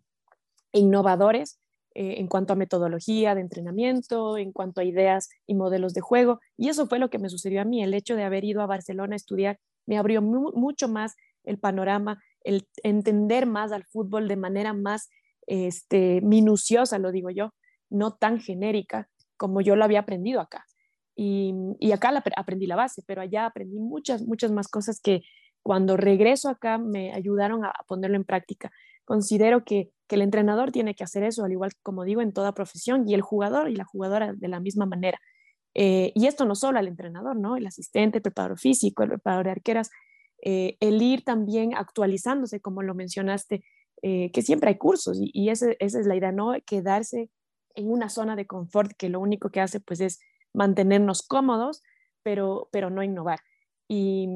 innovadores 0.73 1.61
eh, 1.95 2.17
en 2.19 2.27
cuanto 2.27 2.53
a 2.53 2.57
metodología 2.57 3.35
de 3.35 3.41
entrenamiento, 3.41 4.37
en 4.37 4.53
cuanto 4.53 4.81
a 4.81 4.85
ideas 4.85 5.31
y 5.47 5.55
modelos 5.55 5.95
de 5.95 6.01
juego. 6.01 6.41
Y 6.57 6.69
eso 6.69 6.87
fue 6.87 6.99
lo 6.99 7.09
que 7.09 7.19
me 7.19 7.29
sucedió 7.29 7.63
a 7.63 7.65
mí. 7.65 7.83
El 7.83 7.95
hecho 7.95 8.17
de 8.17 8.25
haber 8.25 8.45
ido 8.45 8.63
a 8.63 8.67
Barcelona 8.67 9.15
a 9.15 9.17
estudiar 9.17 9.59
me 9.87 9.97
abrió 9.97 10.21
mucho 10.21 10.89
más 10.89 11.15
el 11.45 11.59
panorama, 11.59 12.23
el 12.43 12.67
entender 12.83 13.47
más 13.47 13.71
al 13.71 13.85
fútbol 13.85 14.29
de 14.29 14.37
manera 14.37 14.73
más 14.73 15.09
este, 15.47 16.21
minuciosa, 16.23 16.99
lo 16.99 17.13
digo 17.13 17.31
yo, 17.31 17.55
no 17.91 18.15
tan 18.15 18.41
genérica 18.41 19.09
como 19.37 19.61
yo 19.61 19.77
lo 19.77 19.85
había 19.85 20.01
aprendido 20.01 20.41
acá. 20.41 20.65
Y, 21.17 21.93
acá 21.93 22.13
aprendí 22.37 22.67
la 22.67 22.77
base, 22.77 23.03
pero 23.07 23.23
allá 23.23 23.47
aprendí 23.47 23.79
muchas, 23.79 24.23
muchas 24.23 24.51
más 24.51 24.69
cosas 24.69 25.01
que 25.01 25.23
cuando 25.63 25.97
regreso 25.97 26.49
acá 26.49 26.79
me 26.79 27.13
ayudaron 27.13 27.65
a, 27.65 27.73
ponerlo 27.87 28.17
en 28.17 28.25
práctica. 28.25 28.71
Considero 29.05 29.65
que, 29.65 29.91
el 30.09 30.23
entrenador 30.23 30.71
tiene 30.71 30.95
que 30.95 31.03
hacer 31.03 31.25
eso, 31.25 31.45
al 31.45 31.51
igual 31.51 31.73
que 31.73 31.81
como 31.83 32.05
digo, 32.05 32.21
en 32.21 32.33
toda 32.33 32.55
profesión, 32.55 33.09
y 33.09 33.15
el 33.15 33.21
jugador 33.21 33.69
y 33.69 33.75
la 33.75 33.85
jugadora 33.85 34.33
de 34.33 34.47
la 34.47 34.61
misma 34.61 34.87
manera. 34.87 35.19
Eh, 35.75 36.13
y 36.15 36.27
esto 36.29 36.45
no 36.45 36.55
solo 36.55 36.79
al 36.79 36.87
entrenador, 36.87 37.35
¿no? 37.35 37.57
El 37.57 37.67
asistente, 37.67 38.19
el 38.19 38.23
preparador 38.23 38.61
físico, 38.61 39.03
el 39.03 39.09
preparador 39.09 39.47
de 39.47 39.51
arqueras, 39.51 39.91
eh, 40.41 40.77
el 40.79 41.03
ir 41.03 41.25
también 41.25 41.75
actualizándose, 41.75 42.61
como 42.61 42.83
lo 42.83 42.95
mencionaste, 42.95 43.65
eh, 44.03 44.31
que 44.31 44.43
siempre 44.43 44.71
hay 44.71 44.79
cursos 44.79 45.19
y, 45.21 45.31
y 45.33 45.49
esa 45.49 45.73
es 45.81 46.07
la 46.07 46.15
idea, 46.15 46.31
no 46.31 46.53
quedarse 46.65 47.29
en 47.75 47.91
una 47.91 48.09
zona 48.09 48.37
de 48.37 48.47
confort 48.47 48.93
que 48.97 49.09
lo 49.09 49.19
único 49.19 49.51
que 49.51 49.61
hace 49.61 49.81
pues 49.81 50.01
es 50.01 50.21
mantenernos 50.55 51.23
cómodos, 51.23 51.83
pero, 52.23 52.69
pero 52.73 52.91
no 52.91 53.03
innovar. 53.03 53.41
Y, 53.89 54.29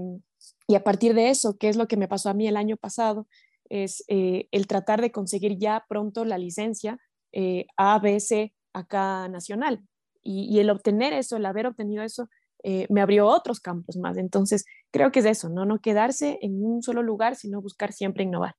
a 0.74 0.84
partir 0.84 1.14
de 1.14 1.30
eso, 1.30 1.56
¿qué 1.58 1.68
es 1.68 1.76
lo 1.76 1.88
que 1.88 1.96
me 1.96 2.08
pasó 2.08 2.28
a 2.30 2.34
mí 2.34 2.46
el 2.46 2.56
año 2.56 2.76
pasado? 2.76 3.26
Es 3.70 4.04
eh, 4.08 4.48
el 4.52 4.66
tratar 4.66 5.00
de 5.00 5.10
conseguir 5.10 5.58
ya 5.58 5.84
pronto 5.88 6.24
la 6.24 6.38
licencia 6.38 6.98
eh, 7.32 7.66
A, 7.76 7.98
B, 7.98 8.20
C, 8.20 8.54
acá 8.72 9.28
nacional. 9.28 9.82
Y, 10.22 10.58
el 10.58 10.70
obtener 10.70 11.12
eso, 11.14 11.36
el 11.36 11.46
haber 11.46 11.66
obtenido 11.66 12.02
eso, 12.02 12.28
eh, 12.62 12.86
me 12.90 13.00
abrió 13.00 13.26
otros 13.26 13.60
campos 13.60 13.96
más. 13.96 14.18
Entonces, 14.18 14.64
creo 14.90 15.10
que 15.10 15.20
es 15.20 15.26
eso, 15.26 15.48
¿no? 15.48 15.64
No 15.64 15.80
quedarse 15.80 16.38
en 16.42 16.62
un 16.62 16.82
solo 16.82 17.02
lugar, 17.02 17.34
sino 17.36 17.62
buscar 17.62 17.92
siempre 17.92 18.24
innovar. 18.24 18.54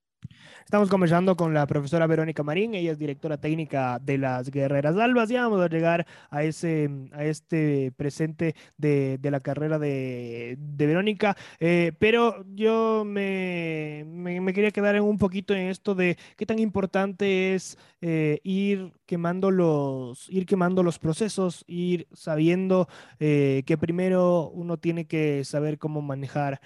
Estamos 0.64 0.90
conversando 0.90 1.36
con 1.36 1.54
la 1.54 1.66
profesora 1.66 2.06
Verónica 2.06 2.44
Marín, 2.44 2.76
ella 2.76 2.92
es 2.92 3.00
directora 3.00 3.38
técnica 3.38 3.98
de 4.00 4.20
las 4.20 4.52
Guerreras 4.52 4.96
Albas. 4.98 5.30
Ya 5.30 5.42
vamos 5.42 5.62
a 5.62 5.68
llegar 5.68 6.06
a, 6.30 6.44
ese, 6.44 6.90
a 7.12 7.26
este 7.26 7.92
presente 7.98 8.56
de, 8.78 9.20
la 9.24 9.40
carrera 9.40 9.80
de, 9.80 10.58
Verónica, 10.60 11.36
eh, 11.60 11.92
pero 11.98 12.46
yo 12.54 13.04
me, 13.06 14.06
me, 14.08 14.54
quería 14.54 14.72
quedar 14.72 14.96
en 14.96 15.04
un 15.04 15.18
poquito 15.18 15.56
en 15.56 15.68
esto 15.68 15.96
de 15.96 16.18
qué 16.38 16.46
tan 16.46 16.60
importante 16.60 17.56
es 17.56 17.78
eh, 18.02 18.40
ir 18.44 18.94
quemando 19.06 19.52
los, 19.52 20.30
ir 20.30 20.46
quemando 20.46 20.84
los 20.84 21.00
procesos, 21.00 21.66
ir 21.68 22.08
sabiendo 22.14 22.88
eh, 23.20 23.64
que 23.66 23.78
primero 23.78 24.50
uno 24.54 24.78
tiene 24.78 25.06
que 25.06 25.44
saber 25.44 25.78
cómo 25.78 26.02
manejar, 26.02 26.62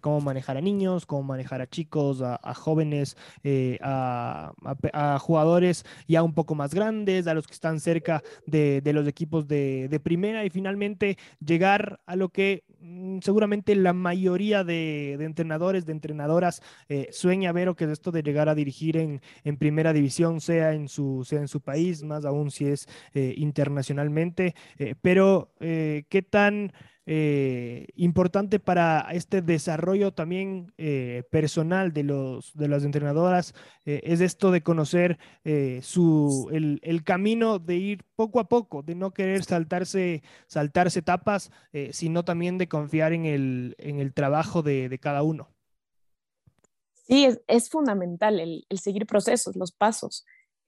cómo 0.00 0.20
manejar 0.20 0.56
a 0.56 0.60
niños, 0.60 1.06
cómo 1.06 1.22
manejar 1.22 1.60
a 1.60 1.66
chicos, 1.66 2.22
a, 2.22 2.54
jóvenes, 2.54 3.16
eh, 3.44 3.78
a, 3.82 4.52
jugadores 5.20 5.84
ya 6.08 6.22
un 6.22 6.34
poco 6.34 6.54
más 6.54 6.74
grandes, 6.74 7.26
a 7.26 7.34
los 7.34 7.46
que 7.46 7.54
están 7.54 7.80
cerca 7.80 8.22
de, 8.46 8.82
los 8.92 9.06
equipos 9.06 9.46
de, 9.48 10.00
primera 10.02 10.44
y 10.44 10.50
finalmente 10.50 11.16
llegar 11.44 12.00
a 12.06 12.16
lo 12.16 12.28
que 12.28 12.64
mm, 12.80 13.18
seguramente 13.20 13.74
la 13.74 13.92
mayoría 13.92 14.64
de, 14.64 15.14
entrenadores, 15.14 15.86
de 15.86 15.92
entrenadoras 15.92 16.62
eh, 16.88 17.08
sueña 17.12 17.52
ver 17.52 17.68
o 17.68 17.76
que 17.76 17.84
es 17.84 17.90
esto 17.90 18.10
de 18.10 18.22
llegar 18.22 18.48
a 18.48 18.54
dirigir 18.54 18.96
en, 18.96 19.20
primera 19.58 19.92
división, 19.92 20.40
sea 20.52 20.72
en 20.72 20.88
su, 20.88 21.24
sea 21.24 21.40
en 21.40 21.48
su 21.48 21.60
país, 21.60 22.02
más 22.02 22.24
aún 22.24 22.50
si 22.50 22.66
es 22.66 22.88
eh, 23.14 23.34
internacionalmente, 23.36 24.54
pero 25.02 25.52
qué 25.58 26.26
tan 26.28 26.72
eh, 27.04 27.88
importante 27.96 28.60
para 28.60 29.08
este 29.10 29.42
desarrollo 29.42 30.12
también 30.12 30.72
eh, 30.78 31.24
personal 31.32 31.92
de, 31.92 32.04
los, 32.04 32.56
de 32.56 32.68
las 32.68 32.84
entrenadoras 32.84 33.54
eh, 33.84 34.02
es 34.04 34.20
esto 34.20 34.52
de 34.52 34.62
conocer 34.62 35.18
su, 35.82 36.48
el, 36.52 37.02
camino 37.02 37.58
de 37.58 37.74
ir 37.74 38.04
poco 38.14 38.38
a 38.38 38.48
poco, 38.48 38.82
de 38.82 38.94
no 38.94 39.12
querer 39.12 39.42
saltarse, 39.42 40.22
saltarse 40.46 41.00
etapas, 41.00 41.50
sino 41.90 42.24
también 42.24 42.58
de 42.58 42.68
confiar 42.68 43.12
en 43.12 43.26
el, 43.26 43.74
en 43.78 43.98
el 43.98 44.14
trabajo 44.14 44.62
de, 44.62 44.96
cada 45.00 45.24
uno. 45.24 45.48
Sí, 46.92 47.28
es, 47.48 47.68
fundamental 47.68 48.38
el, 48.38 48.64
el, 48.68 48.78
seguir 48.78 49.06
procesos, 49.06 49.56
los 49.56 49.72
pasos, 49.72 50.24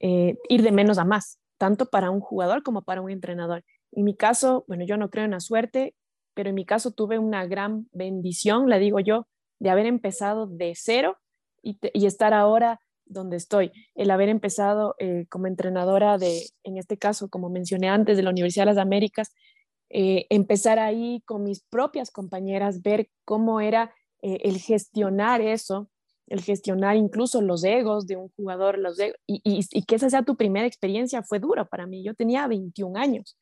ir 0.06 0.62
de 0.62 0.72
menos 0.72 0.98
a 0.98 1.04
más, 1.04 1.38
tanto 1.56 1.86
para 1.86 2.10
un 2.10 2.20
jugador 2.20 2.62
como 2.62 2.82
para 2.82 3.00
un 3.00 3.10
entrenador. 3.10 3.64
En 3.92 4.04
mi 4.04 4.14
caso, 4.14 4.64
bueno, 4.68 4.84
yo 4.84 4.96
no 4.96 5.08
creo 5.08 5.24
en 5.24 5.30
la 5.30 5.40
suerte, 5.40 5.94
pero 6.34 6.50
en 6.50 6.54
mi 6.54 6.66
caso 6.66 6.90
tuve 6.90 7.18
una 7.18 7.46
gran 7.46 7.88
bendición, 7.92 8.68
la 8.68 8.78
digo 8.78 9.00
yo, 9.00 9.26
de 9.60 9.70
haber 9.70 9.86
empezado 9.86 10.46
de 10.46 10.74
cero 10.76 11.16
y, 11.62 11.78
estar 12.04 12.34
ahora 12.34 12.80
donde 13.06 13.36
estoy. 13.36 13.72
El 13.94 14.10
haber 14.10 14.28
empezado 14.28 14.94
eh, 14.98 15.26
como 15.30 15.46
entrenadora 15.46 16.18
de, 16.18 16.42
en 16.64 16.76
este 16.76 16.98
caso, 16.98 17.28
como 17.28 17.48
mencioné 17.48 17.88
antes, 17.88 18.16
de 18.16 18.22
la 18.22 18.30
Universidad 18.30 18.64
de 18.64 18.72
las 18.72 18.82
Américas, 18.82 19.32
eh, 19.90 20.26
empezar 20.28 20.78
ahí 20.78 21.22
con 21.24 21.44
mis 21.44 21.62
propias 21.62 22.10
compañeras, 22.10 22.82
ver 22.82 23.08
cómo 23.24 23.60
era 23.60 23.94
eh, 24.22 24.38
el 24.42 24.58
gestionar 24.58 25.40
eso, 25.40 25.88
el 26.26 26.40
gestionar 26.40 26.96
incluso 26.96 27.42
los 27.42 27.64
egos 27.64 28.06
de 28.06 28.16
un 28.16 28.28
jugador, 28.36 28.78
los 28.78 28.98
y, 29.00 29.40
y, 29.44 29.84
que 29.84 29.96
esa 29.96 30.10
sea 30.10 30.22
tu 30.22 30.36
primera 30.36 30.66
experiencia 30.66 31.22
fue 31.22 31.38
dura 31.38 31.64
para 31.64 31.86
mí. 31.86 32.02
Yo 32.02 32.14
tenía 32.14 32.46
21 32.46 32.98
años, 32.98 33.36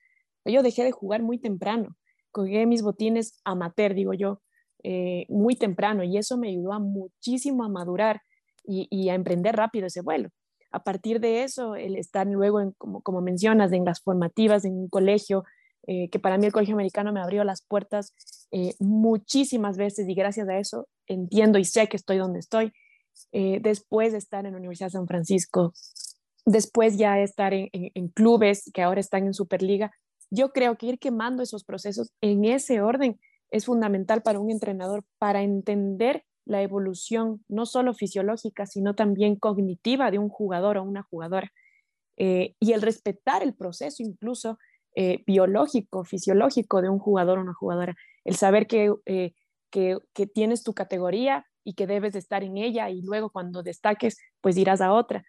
yo 0.45 0.63
dejé 0.63 0.85
de 0.85 0.93
jugar 0.93 1.23
muy 1.23 1.39
temprano 1.39 1.97
cogí 2.33 2.67
mis 2.67 2.83
botines 2.83 3.41
amateur, 3.45 3.95
digo 3.95 4.15
yo, 4.15 4.41
eh, 4.83 5.27
muy 5.29 5.55
temprano 5.55 6.03
y 6.03 6.19
eso 6.19 6.37
me 6.37 6.49
ayudó 6.49 6.73
a 6.73 6.81
muchísimo 6.81 7.63
a 7.63 7.69
madurar 7.69 8.23
y, 8.65 9.09
a 9.09 9.15
emprender 9.15 9.57
rápido 9.57 9.87
ese 9.87 10.03
vuelo. 10.03 10.31
A 10.71 10.85
partir 10.85 11.21
de 11.21 11.43
eso, 11.43 11.75
el 11.75 11.97
estar 11.97 12.27
luego, 12.27 12.61
en, 12.61 12.73
como, 12.79 13.03
como 13.03 13.21
mencionas, 13.21 13.73
en 13.73 13.85
las 13.85 14.01
formativas, 14.01 14.65
en 14.65 14.75
un 14.75 14.89
colegio, 14.89 15.45
eh, 15.87 16.09
que 16.11 16.21
para 16.21 16.39
mí 16.39 16.47
el 16.47 16.53
colegio 16.53 16.75
americano 16.75 17.13
me 17.13 17.21
abrió 17.21 17.43
las 17.43 17.63
puertas 17.63 18.15
eh, 18.53 18.75
muchísimas 18.79 19.77
veces 19.77 20.09
y 20.09 20.15
gracias 20.15 20.49
a 20.49 20.59
eso 20.59 20.89
entiendo 21.15 21.59
y 21.59 21.65
sé 21.65 21.89
que 21.89 21.97
estoy 21.97 22.19
donde 22.19 22.41
estoy. 22.41 22.73
después 23.33 24.13
de 24.13 24.19
estar 24.19 24.47
en 24.47 24.53
la 24.53 24.59
Universidad 24.59 24.89
de 24.89 24.93
San 24.93 25.07
Francisco, 25.07 25.73
después 26.45 26.97
ya 26.97 27.19
estar 27.21 27.53
en, 27.55 27.69
en 27.73 28.09
clubes 28.09 28.71
que 28.73 28.83
ahora 28.83 29.01
están 29.01 29.27
en 29.27 29.35
Superliga, 29.35 29.93
yo 30.31 30.53
creo 30.53 30.77
que 30.77 30.87
ir 30.87 30.99
quemando 30.99 31.43
esos 31.43 31.63
procesos 31.63 32.11
en 32.23 32.45
ese 32.45 32.81
orden 32.81 33.21
es 33.51 33.67
fundamental 33.67 34.23
para 34.23 34.41
un 34.41 34.51
entrenador 34.51 35.05
para 35.19 35.43
entender 35.43 36.25
la 36.45 36.63
evolución, 36.63 37.45
no 37.49 37.67
solo 37.67 37.95
fisiológica, 37.95 38.67
sino 38.67 38.95
también 38.95 39.37
cognitiva 39.37 40.11
de 40.11 40.19
un 40.19 40.29
jugador 40.29 40.79
o 40.79 40.83
una 40.83 41.03
jugadora. 41.03 41.53
Eh, 42.17 42.55
y 42.61 42.73
el 42.73 42.83
respetar 42.83 43.43
el 43.43 43.55
proceso 43.55 44.03
incluso 44.03 44.59
eh, 44.95 45.23
biológico, 45.27 46.05
fisiológico 46.05 46.83
de 46.83 46.89
un 46.89 46.99
jugador 46.99 47.39
o 47.39 47.43
una 47.43 47.55
jugadora. 47.55 47.95
El 48.25 48.37
saber 48.37 48.67
eh, 48.71 49.33
que, 49.73 49.99
tienes 50.33 50.63
tu 50.63 50.75
categoría 50.75 51.47
y 51.65 51.75
que 51.75 51.89
debes 51.89 52.13
de 52.13 52.21
estar 52.21 52.45
en 52.45 52.59
ella 52.59 52.91
y 52.91 53.03
luego 53.03 53.31
cuando 53.31 53.65
destaques, 53.65 54.19
pues 54.41 54.57
irás 54.57 54.81
a 54.81 54.93
otra. 54.93 55.25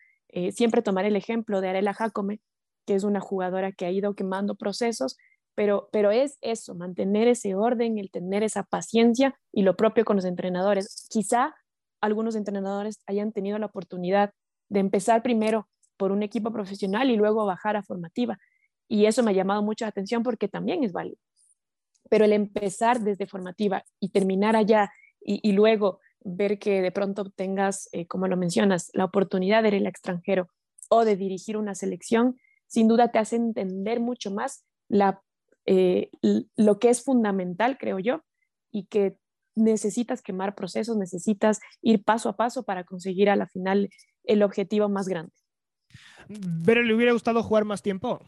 siempre 0.52 0.84
tomar 0.84 1.06
el 1.06 1.16
ejemplo 1.16 1.62
de 1.62 1.70
Arela 1.70 1.94
Jacome, 1.94 2.42
que 2.86 2.96
es 2.96 3.04
una 3.04 3.20
jugadora 3.20 3.72
que 3.72 3.86
ha 3.86 3.92
ido 3.92 4.14
quemando 4.16 4.56
procesos, 4.56 5.18
pero, 5.56 5.90
pero 5.92 6.12
es 6.12 6.38
eso, 6.42 6.76
mantener 6.76 7.28
ese 7.28 7.56
orden, 7.56 7.98
el 7.98 8.12
tener 8.12 8.44
esa 8.44 8.64
paciencia 8.64 9.36
y 9.52 9.64
lo 9.64 9.76
propio 9.76 10.04
con 10.06 10.16
los 10.16 10.26
entrenadores. 10.26 11.08
Quizá 11.10 11.56
algunos 12.02 12.36
entrenadores 12.36 13.00
hayan 13.06 13.32
tenido 13.32 13.58
la 13.60 13.68
oportunidad 13.68 14.34
de 14.70 14.80
empezar 14.80 15.22
primero 15.22 15.70
por 15.98 16.12
un 16.12 16.24
equipo 16.24 16.52
profesional 16.52 17.10
y 17.10 17.16
luego 17.16 17.46
bajar 17.46 17.78
a 17.78 17.84
formativa. 17.84 18.38
Y 18.88 19.06
eso 19.06 19.24
me 19.24 19.32
ha 19.32 19.36
llamado 19.36 19.62
mucho 19.62 19.86
la 19.86 19.90
atención 19.90 20.24
porque 20.24 20.48
también 20.48 20.84
es 20.84 20.92
válido. 20.92 21.18
Pero 22.10 22.26
el 22.26 22.34
empezar 22.34 23.02
desde 23.02 23.26
formativa 23.26 23.84
y 24.00 24.10
terminar 24.10 24.56
allá 24.56 24.92
y, 25.22 25.54
luego 25.54 26.00
ver 26.20 26.60
que 26.60 26.82
de 26.82 26.92
pronto 26.92 27.30
tengas, 27.30 27.88
eh, 27.94 28.08
como 28.08 28.28
lo 28.28 28.38
mencionas, 28.38 28.90
la 28.94 29.06
oportunidad 29.06 29.64
de 29.64 29.70
ir 29.70 29.76
al 29.76 29.88
extranjero 29.88 30.50
o 30.90 31.06
de 31.06 31.16
dirigir 31.16 31.58
una 31.58 31.76
selección, 31.76 32.38
sin 32.68 32.88
duda 32.88 33.12
te 33.12 33.20
hace 33.20 33.38
entender 33.38 34.00
mucho 34.00 34.32
más 34.32 34.66
eh, 35.66 36.10
lo 36.58 36.80
que 36.80 36.90
es 36.90 37.04
fundamental, 37.04 37.78
creo 37.78 38.00
yo, 38.00 38.22
y 38.72 38.86
que 38.86 39.18
necesitas 39.56 40.22
quemar 40.22 40.56
procesos, 40.56 40.98
necesitas 40.98 41.60
ir 41.82 42.04
paso 42.04 42.30
a 42.30 42.36
paso 42.36 42.64
para 42.64 42.84
conseguir 42.84 43.30
a 43.30 43.36
la 43.36 43.48
final 43.48 43.90
el 44.24 44.44
objetivo 44.44 44.90
más 44.90 45.08
grande. 45.08 45.34
Pero 46.66 46.82
le 46.82 46.94
hubiera 46.94 47.12
gustado 47.12 47.44
jugar 47.44 47.66
más 47.66 47.82
tiempo, 47.82 48.20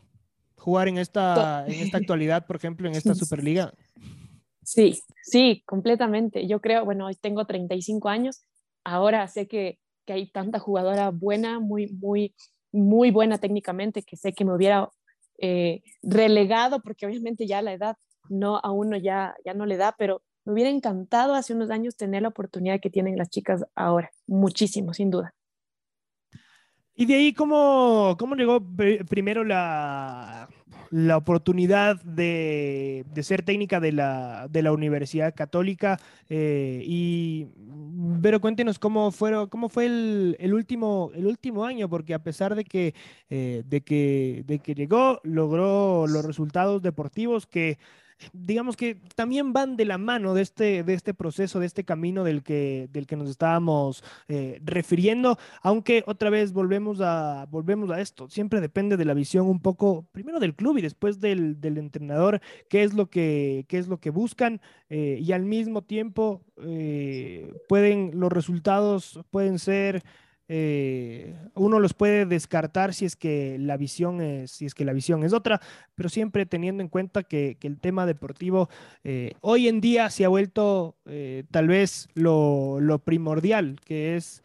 jugar 0.58 0.88
en 0.88 0.98
esta, 0.98 1.66
en 1.68 1.82
esta 1.82 1.98
actualidad, 1.98 2.46
por 2.46 2.56
ejemplo, 2.56 2.88
en 2.88 2.96
esta 2.96 3.16
Superliga. 3.16 3.74
Sí, 4.64 5.00
sí, 5.24 5.64
completamente. 5.66 6.48
Yo 6.48 6.60
creo, 6.60 6.86
bueno, 6.86 7.06
hoy 7.06 7.16
tengo 7.16 7.46
35 7.46 8.10
años, 8.10 8.44
ahora 8.84 9.28
sé 9.28 9.48
que, 9.48 9.80
que 10.06 10.14
hay 10.14 10.32
tanta 10.32 10.60
jugadora 10.60 11.12
buena, 11.12 11.60
muy, 11.60 11.88
muy 11.88 12.34
muy 12.76 13.10
buena 13.10 13.38
técnicamente, 13.38 14.04
que 14.04 14.18
sé 14.18 14.34
que 14.34 14.46
me 14.46 14.54
hubiera 14.54 14.90
eh, 15.40 15.82
relegado, 16.04 16.82
porque 16.82 17.06
obviamente 17.06 17.48
ya 17.48 17.62
la 17.62 17.74
edad 17.74 17.96
no, 18.30 18.58
a 18.58 18.72
uno 18.72 18.98
ya, 18.98 19.36
ya 19.46 19.54
no 19.54 19.66
le 19.66 19.78
da, 19.78 19.96
pero 19.98 20.22
me 20.44 20.54
hubiera 20.54 20.70
encantado 20.70 21.34
hace 21.34 21.54
unos 21.54 21.72
años 21.72 21.96
tener 21.96 22.22
la 22.22 22.28
oportunidad 22.28 22.80
que 22.80 22.90
tienen 22.90 23.18
las 23.18 23.30
chicas 23.30 23.66
ahora, 23.76 24.12
muchísimo, 24.28 24.94
sin 24.94 25.10
duda. 25.10 25.34
Y 26.98 27.06
de 27.06 27.16
ahí, 27.16 27.34
¿cómo, 27.34 28.16
cómo 28.18 28.36
llegó 28.36 28.64
primero 29.10 29.44
la, 29.44 30.48
la 30.92 31.18
oportunidad 31.18 32.02
de, 32.04 33.06
de, 33.14 33.24
ser 33.24 33.44
técnica 33.44 33.82
de 33.82 33.92
la, 33.92 34.48
de 34.50 34.62
la 34.62 34.72
Universidad 34.72 35.36
Católica? 35.36 36.00
Eh, 36.30 36.82
y, 36.86 37.48
pero 38.22 38.40
cuéntenos 38.40 38.80
cómo, 38.80 39.12
fueron, 39.12 39.50
cómo 39.50 39.68
fue 39.68 39.88
el, 39.88 40.38
el, 40.40 40.54
último, 40.54 41.12
el 41.16 41.28
último 41.28 41.66
año, 41.66 41.90
porque 41.90 42.14
a 42.14 42.24
pesar 42.24 42.56
de 42.56 42.64
que, 42.64 42.96
eh, 43.30 43.64
de, 43.66 43.82
que, 43.82 44.44
de 44.46 44.60
que 44.60 44.74
llegó, 44.74 45.20
logró 45.24 46.08
los 46.08 46.24
resultados 46.24 46.82
deportivos 46.82 47.46
que 47.46 47.78
digamos 48.34 48.76
que 48.78 48.96
también 49.16 49.54
van 49.54 49.76
de 49.76 49.86
la 49.86 49.98
mano 49.98 50.34
de 50.34 50.42
este, 50.42 50.84
de 50.84 50.94
este 50.94 51.14
proceso, 51.14 51.60
de 51.60 51.66
este 51.66 51.84
camino 51.84 52.24
del 52.24 52.44
que, 52.44 52.90
del 52.92 53.08
que 53.08 53.16
nos 53.16 53.30
estábamos 53.30 54.04
eh, 54.28 54.60
refiriendo, 54.64 55.38
aunque 55.62 56.04
otra 56.08 56.30
vez 56.30 56.54
volvemos 56.54 57.02
a, 57.02 57.46
volvemos 57.50 57.90
a 57.92 58.02
esto, 58.02 58.30
siempre 58.30 58.62
depende 58.62 58.98
de 58.98 59.06
la 59.06 59.14
visión 59.14 59.48
un 59.48 59.60
poco, 59.60 60.06
primero 60.12 60.40
del 60.40 60.56
club 60.56 60.78
y 60.78 60.82
después 60.82 61.20
del, 61.20 61.58
entrenador, 61.64 62.42
qué 62.70 62.84
es 62.84 62.94
lo 62.94 63.10
que, 63.10 63.66
qué 63.68 63.78
es 63.78 63.88
lo 63.88 64.00
que 64.00 64.10
buscan 64.10 64.62
eh, 64.90 65.20
y 65.22 65.32
al 65.32 65.46
mismo 65.46 65.82
tiempo 65.82 66.42
eh, 66.62 67.54
pueden, 67.68 68.12
los 68.14 68.32
resultados 68.32 69.20
pueden 69.30 69.60
ser 69.60 70.04
eh, 70.48 71.36
uno 71.56 71.80
los 71.80 71.94
puede 71.96 72.26
descartar 72.26 72.94
si 72.94 73.06
es 73.06 73.16
que 73.16 73.58
la 73.60 73.78
visión 73.78 74.22
es, 74.22 74.52
si 74.52 74.66
es 74.68 74.76
que 74.76 74.86
la 74.86 74.94
visión 74.94 75.24
es 75.24 75.34
otra, 75.34 75.60
pero 75.96 76.08
siempre 76.10 76.46
teniendo 76.46 76.84
en 76.84 76.90
cuenta 76.90 77.24
que, 77.24 77.58
el 77.62 77.80
tema 77.80 78.06
deportivo 78.06 78.70
eh, 79.04 79.34
hoy 79.42 79.68
en 79.68 79.82
día 79.82 80.12
se 80.12 80.24
ha 80.24 80.28
vuelto 80.28 80.98
eh, 81.06 81.46
tal 81.50 81.68
vez 81.68 82.10
lo, 82.14 83.02
primordial, 83.04 83.80
que 83.84 84.16
es 84.16 84.44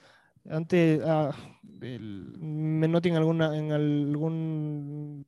antes 0.49 1.03
ah, 1.05 1.33
me 1.63 2.89
noté 2.89 3.11
en 3.11 3.17
alguna 3.17 3.57
en 3.59 3.73
algún 3.73 5.27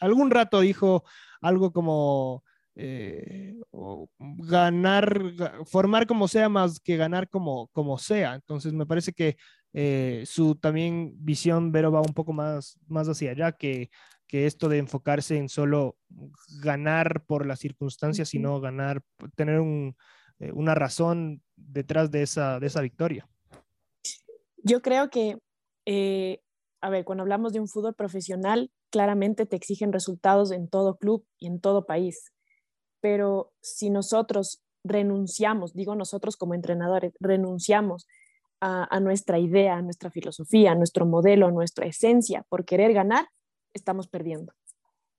algún 0.00 0.30
rato 0.30 0.60
dijo 0.60 1.04
algo 1.42 1.72
como 1.72 2.42
ganar, 4.16 5.22
formar 5.66 6.06
como 6.06 6.26
sea 6.26 6.48
más 6.48 6.80
que 6.80 6.96
ganar 6.96 7.28
como, 7.28 7.68
como 7.68 7.98
sea. 7.98 8.34
Entonces 8.34 8.72
me 8.72 8.86
parece 8.86 9.12
que 9.12 9.36
eh, 9.74 10.24
su 10.26 10.54
también 10.54 11.12
visión, 11.18 11.72
Vero, 11.72 11.92
va 11.92 12.00
un 12.00 12.14
poco 12.14 12.32
más, 12.32 12.78
más 12.86 13.08
hacia 13.08 13.32
allá 13.32 13.52
que, 13.52 13.90
que 14.26 14.46
esto 14.46 14.70
de 14.70 14.78
enfocarse 14.78 15.36
en 15.36 15.50
solo 15.50 15.98
ganar 16.62 17.24
por 17.26 17.44
las 17.44 17.60
circunstancias, 17.60 18.30
sino 18.30 18.60
ganar, 18.60 19.02
tener 19.34 19.60
un, 19.60 19.94
eh, 20.38 20.50
una 20.52 20.74
razón 20.74 21.42
detrás 21.56 22.10
de 22.10 22.22
esa, 22.22 22.58
de 22.58 22.66
esa 22.68 22.80
victoria. 22.80 23.28
Yo 24.62 24.80
creo 24.80 25.10
que, 25.10 25.38
a 26.80 26.88
ver, 26.88 27.04
cuando 27.04 27.22
hablamos 27.22 27.52
de 27.52 27.60
un 27.60 27.68
fútbol 27.68 27.94
profesional, 27.94 28.70
claramente 28.90 29.44
te 29.44 29.56
exigen 29.56 29.92
resultados 29.92 30.52
en 30.52 30.68
todo 30.68 30.96
club 30.96 31.26
y 31.38 31.48
en 31.48 31.60
todo 31.60 31.84
país 31.84 32.32
pero 33.04 33.52
si 33.60 33.90
nosotros 33.90 34.62
renunciamos, 34.82 35.74
digo 35.74 35.94
nosotros 35.94 36.38
como 36.38 36.54
entrenadores, 36.54 37.12
renunciamos 37.20 38.06
a, 38.66 39.00
nuestra 39.00 39.38
idea, 39.38 39.76
a 39.76 39.82
nuestra 39.82 40.10
filosofía, 40.10 40.72
a 40.72 40.74
nuestro 40.74 41.04
modelo, 41.04 41.46
a 41.46 41.52
nuestra 41.52 41.86
esencia 41.86 42.46
por 42.48 42.64
querer 42.64 42.94
ganar, 42.94 43.26
estamos 43.74 44.08
perdiendo. 44.08 44.54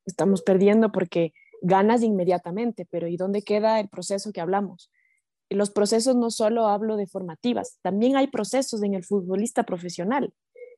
Estamos 0.06 0.42
perdiendo 0.42 0.92
porque 0.92 1.34
ganas 1.62 2.02
inmediatamente, 2.02 2.88
pero 2.90 3.08
¿y 3.08 3.18
dónde 3.18 3.44
queda 3.44 3.80
el 3.80 3.90
proceso 3.90 4.32
que 4.32 4.42
hablamos? 4.42 4.92
los 5.52 5.70
procesos 5.70 6.16
no 6.16 6.32
solo 6.32 6.68
hablo 6.68 6.98
de 6.98 7.06
formativas, 7.06 7.78
también 7.84 8.18
hay 8.18 8.28
procesos 8.28 8.82
en 8.82 8.96
el 8.96 9.04
futbolista 9.04 9.64
profesional, 9.64 10.34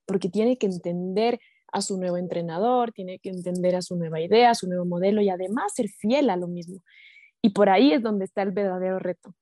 porque 0.06 0.30
tiene 0.30 0.58
que 0.58 0.68
entender 0.68 1.40
a 1.72 1.82
su 1.82 1.98
nuevo 1.98 2.18
entrenador, 2.18 2.92
tiene 2.92 3.18
que 3.20 3.30
entender 3.30 3.78
a 3.78 3.82
su 3.82 3.96
nueva 3.96 4.20
idea, 4.20 4.52
a 4.52 4.56
su 4.56 4.68
nuevo 4.68 4.86
modelo 4.86 5.22
y 5.22 5.30
además 5.30 5.74
ser 5.74 5.88
fiel 5.88 6.30
a 6.30 6.36
lo 6.36 6.48
mismo. 6.48 6.84
Y 7.42 7.52
por 7.52 7.70
ahí 7.70 7.94
es 7.94 8.04
donde 8.04 8.26
está 8.26 8.42
el 8.42 8.52
verdadero 8.52 9.00
reto. 9.00 9.34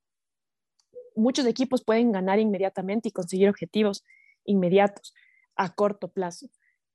Muchos 1.16 1.46
equipos 1.46 1.84
pueden 1.84 2.12
ganar 2.12 2.40
inmediatamente 2.40 3.10
y 3.10 3.12
conseguir 3.12 3.50
objetivos 3.50 4.04
inmediatos 4.46 5.14
a 5.56 5.74
corto 5.74 6.10
plazo, 6.10 6.48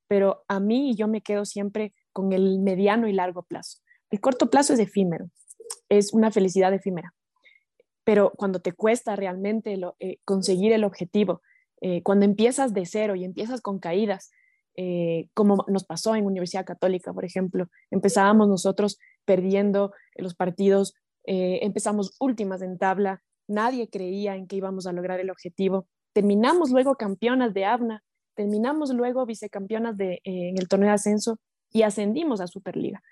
pero 0.07 0.45
a 0.49 0.61
mí 0.61 0.95
yo 0.95 1.09
me 1.09 1.23
quedo 1.23 1.45
siempre 1.45 1.95
con 2.13 2.33
el 2.33 2.59
mediano 2.59 3.09
y 3.09 3.13
largo 3.13 3.43
plazo. 3.43 3.79
El 4.11 4.21
corto 4.21 4.51
plazo 4.51 4.75
es 4.75 4.81
efímero, 4.81 5.31
es 5.89 6.13
una 6.13 6.31
felicidad 6.31 6.73
efímera, 6.75 7.15
pero 8.05 8.33
cuando 8.37 8.61
te 8.61 8.73
cuesta 8.73 9.17
realmente 9.17 9.79
eh, 10.01 10.19
conseguir 10.25 10.73
el 10.73 10.85
objetivo, 10.85 11.43
eh, 11.81 12.03
cuando 12.03 12.25
empiezas 12.25 12.75
de 12.75 12.85
cero 12.87 13.15
y 13.15 13.25
empiezas 13.25 13.61
con 13.61 13.79
caídas, 13.79 14.31
eh, 14.77 15.29
como 15.35 15.65
nos 15.69 15.85
pasó 15.85 16.15
en 16.15 16.27
Universidad 16.27 16.65
Católica, 16.65 17.13
por 17.13 17.25
ejemplo. 17.25 17.69
Empezábamos 17.91 18.49
nosotros 18.49 18.99
perdiendo 19.25 19.93
los 20.17 20.35
partidos, 20.35 20.95
empezamos 21.23 22.17
últimas 22.19 22.63
en 22.63 22.79
tabla, 22.79 23.23
nadie 23.51 23.89
creía 23.89 24.37
en 24.37 24.47
que 24.47 24.57
íbamos 24.57 24.87
a 24.87 24.93
lograr 24.93 25.21
el 25.21 25.31
objetivo. 25.31 25.87
Terminamos 26.13 26.71
luego 26.71 26.95
campeonas 26.97 27.53
de 27.55 27.65
ABNA, 27.65 28.03
terminamos 28.35 28.93
luego 28.93 29.27
vicecampeonas 29.27 29.97
de, 29.97 30.15
eh, 30.15 30.21
en 30.25 30.59
el 30.59 30.69
torneo 30.69 30.89
de 30.89 30.95
ascenso 30.95 31.39
y 31.71 31.83
ascendimos 31.83 32.41
a 32.41 32.47
Superliga. 32.47 33.03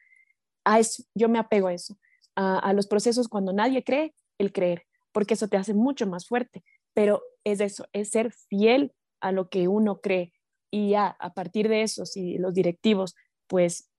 A 0.65 0.79
eso, 0.79 1.03
yo 1.15 1.29
me 1.29 1.39
apego 1.39 1.69
a 1.69 1.75
eso, 1.75 1.97
a, 2.35 2.59
a 2.59 2.73
los 2.73 2.87
procesos 2.87 3.29
cuando 3.29 3.53
nadie 3.53 3.85
cree, 3.85 4.15
el 4.39 4.53
creer, 4.53 4.85
porque 5.13 5.35
eso 5.35 5.49
te 5.49 5.57
hace 5.57 5.75
mucho 5.75 6.07
más 6.07 6.27
fuerte. 6.27 6.65
Pero 6.95 7.23
es 7.45 7.61
eso, 7.61 7.87
es 7.93 8.11
ser 8.11 8.33
fiel 8.33 8.93
a 9.21 9.33
lo 9.33 9.49
que 9.49 9.69
uno 9.69 10.01
cree 10.01 10.33
y 10.71 10.91
ya 10.91 11.17
a 11.19 11.33
partir 11.33 11.69
de 11.69 11.83
eso, 11.83 12.05
si 12.07 12.39
los 12.39 12.55
directivos 12.55 13.15
pues 13.47 13.91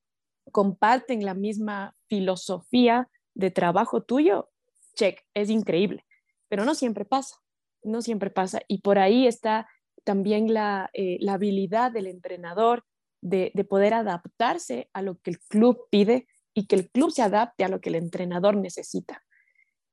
comparten 0.52 1.26
la 1.26 1.34
misma 1.34 1.96
filosofía 2.08 3.10
de 3.34 3.52
trabajo 3.52 4.04
tuyo, 4.04 4.50
check, 4.96 5.22
es 5.34 5.50
increíble, 5.50 6.06
pero 6.50 6.66
no 6.66 6.76
siempre 6.76 7.06
pasa, 7.06 7.38
no 7.84 8.02
siempre 8.02 8.30
pasa. 8.30 8.62
Y 8.68 8.82
por 8.82 9.00
ahí 9.00 9.28
está 9.28 9.68
también 10.04 10.54
la, 10.54 10.90
eh, 10.94 11.20
habilidad 11.30 11.92
del 11.92 12.08
entrenador 12.08 12.84
de, 13.22 13.52
poder 13.70 13.94
adaptarse 13.94 14.90
a 14.94 15.02
lo 15.02 15.20
que 15.20 15.32
el 15.32 15.40
club 15.40 15.88
pide 15.90 16.28
y 16.54 16.66
que 16.66 16.76
el 16.76 16.90
club 16.90 17.12
se 17.12 17.22
adapte 17.22 17.64
a 17.64 17.70
lo 17.70 17.80
que 17.80 17.90
el 17.90 17.96
entrenador 17.96 18.56
necesita. 18.58 19.24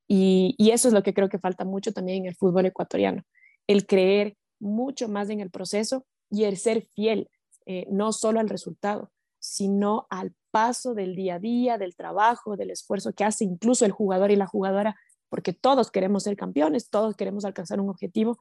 Y, 0.08 0.54
y, 0.58 0.70
eso 0.70 0.88
es 0.88 0.94
lo 0.94 1.02
que 1.02 1.14
creo 1.14 1.28
que 1.28 1.38
falta 1.38 1.64
mucho 1.64 1.92
también 1.92 2.18
en 2.18 2.26
el 2.26 2.36
fútbol 2.36 2.66
ecuatoriano, 2.66 3.22
el 3.66 3.86
creer 3.86 4.36
mucho 4.60 5.08
más 5.08 5.30
en 5.30 5.40
el 5.40 5.50
proceso 5.50 6.06
y 6.30 6.44
el 6.44 6.56
ser 6.56 6.82
fiel, 6.94 7.28
eh, 7.66 7.86
no 7.90 8.12
solo 8.12 8.40
al 8.40 8.48
resultado, 8.48 9.10
sino 9.38 10.06
al 10.10 10.34
paso 10.50 10.94
del 10.94 11.14
día 11.14 11.34
a 11.34 11.38
día, 11.38 11.78
del 11.78 11.96
trabajo, 11.96 12.56
del 12.56 12.70
esfuerzo 12.70 13.12
que 13.12 13.24
hace 13.24 13.44
incluso 13.44 13.84
el 13.84 13.92
jugador 13.92 14.30
y 14.30 14.36
la 14.36 14.46
jugadora, 14.46 14.96
porque 15.28 15.52
todos 15.52 15.90
queremos 15.90 16.22
ser 16.22 16.36
campeones, 16.36 16.90
todos 16.90 17.16
queremos 17.16 17.44
alcanzar 17.44 17.80
un 17.80 17.88
objetivo, 17.88 18.38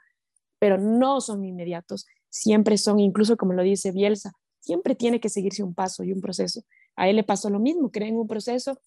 pero 0.59 0.77
no 0.77 1.21
son 1.21 1.43
inmediatos, 1.43 2.05
siempre 2.29 2.77
son, 2.77 2.99
incluso 2.99 3.37
como 3.37 3.53
lo 3.53 3.63
dice 3.63 3.91
Bielsa, 3.91 4.33
siempre 4.59 4.95
tiene 4.95 5.19
que 5.19 5.29
seguirse 5.29 5.63
un 5.63 5.73
paso 5.73 6.03
y 6.03 6.11
un 6.11 6.21
proceso. 6.21 6.63
A 6.95 7.09
él 7.09 7.17
le 7.17 7.23
pasó 7.23 7.49
lo 7.49 7.59
mismo, 7.59 7.91
cree 7.91 8.09
en 8.09 8.15
un 8.15 8.27
proceso, 8.27 8.79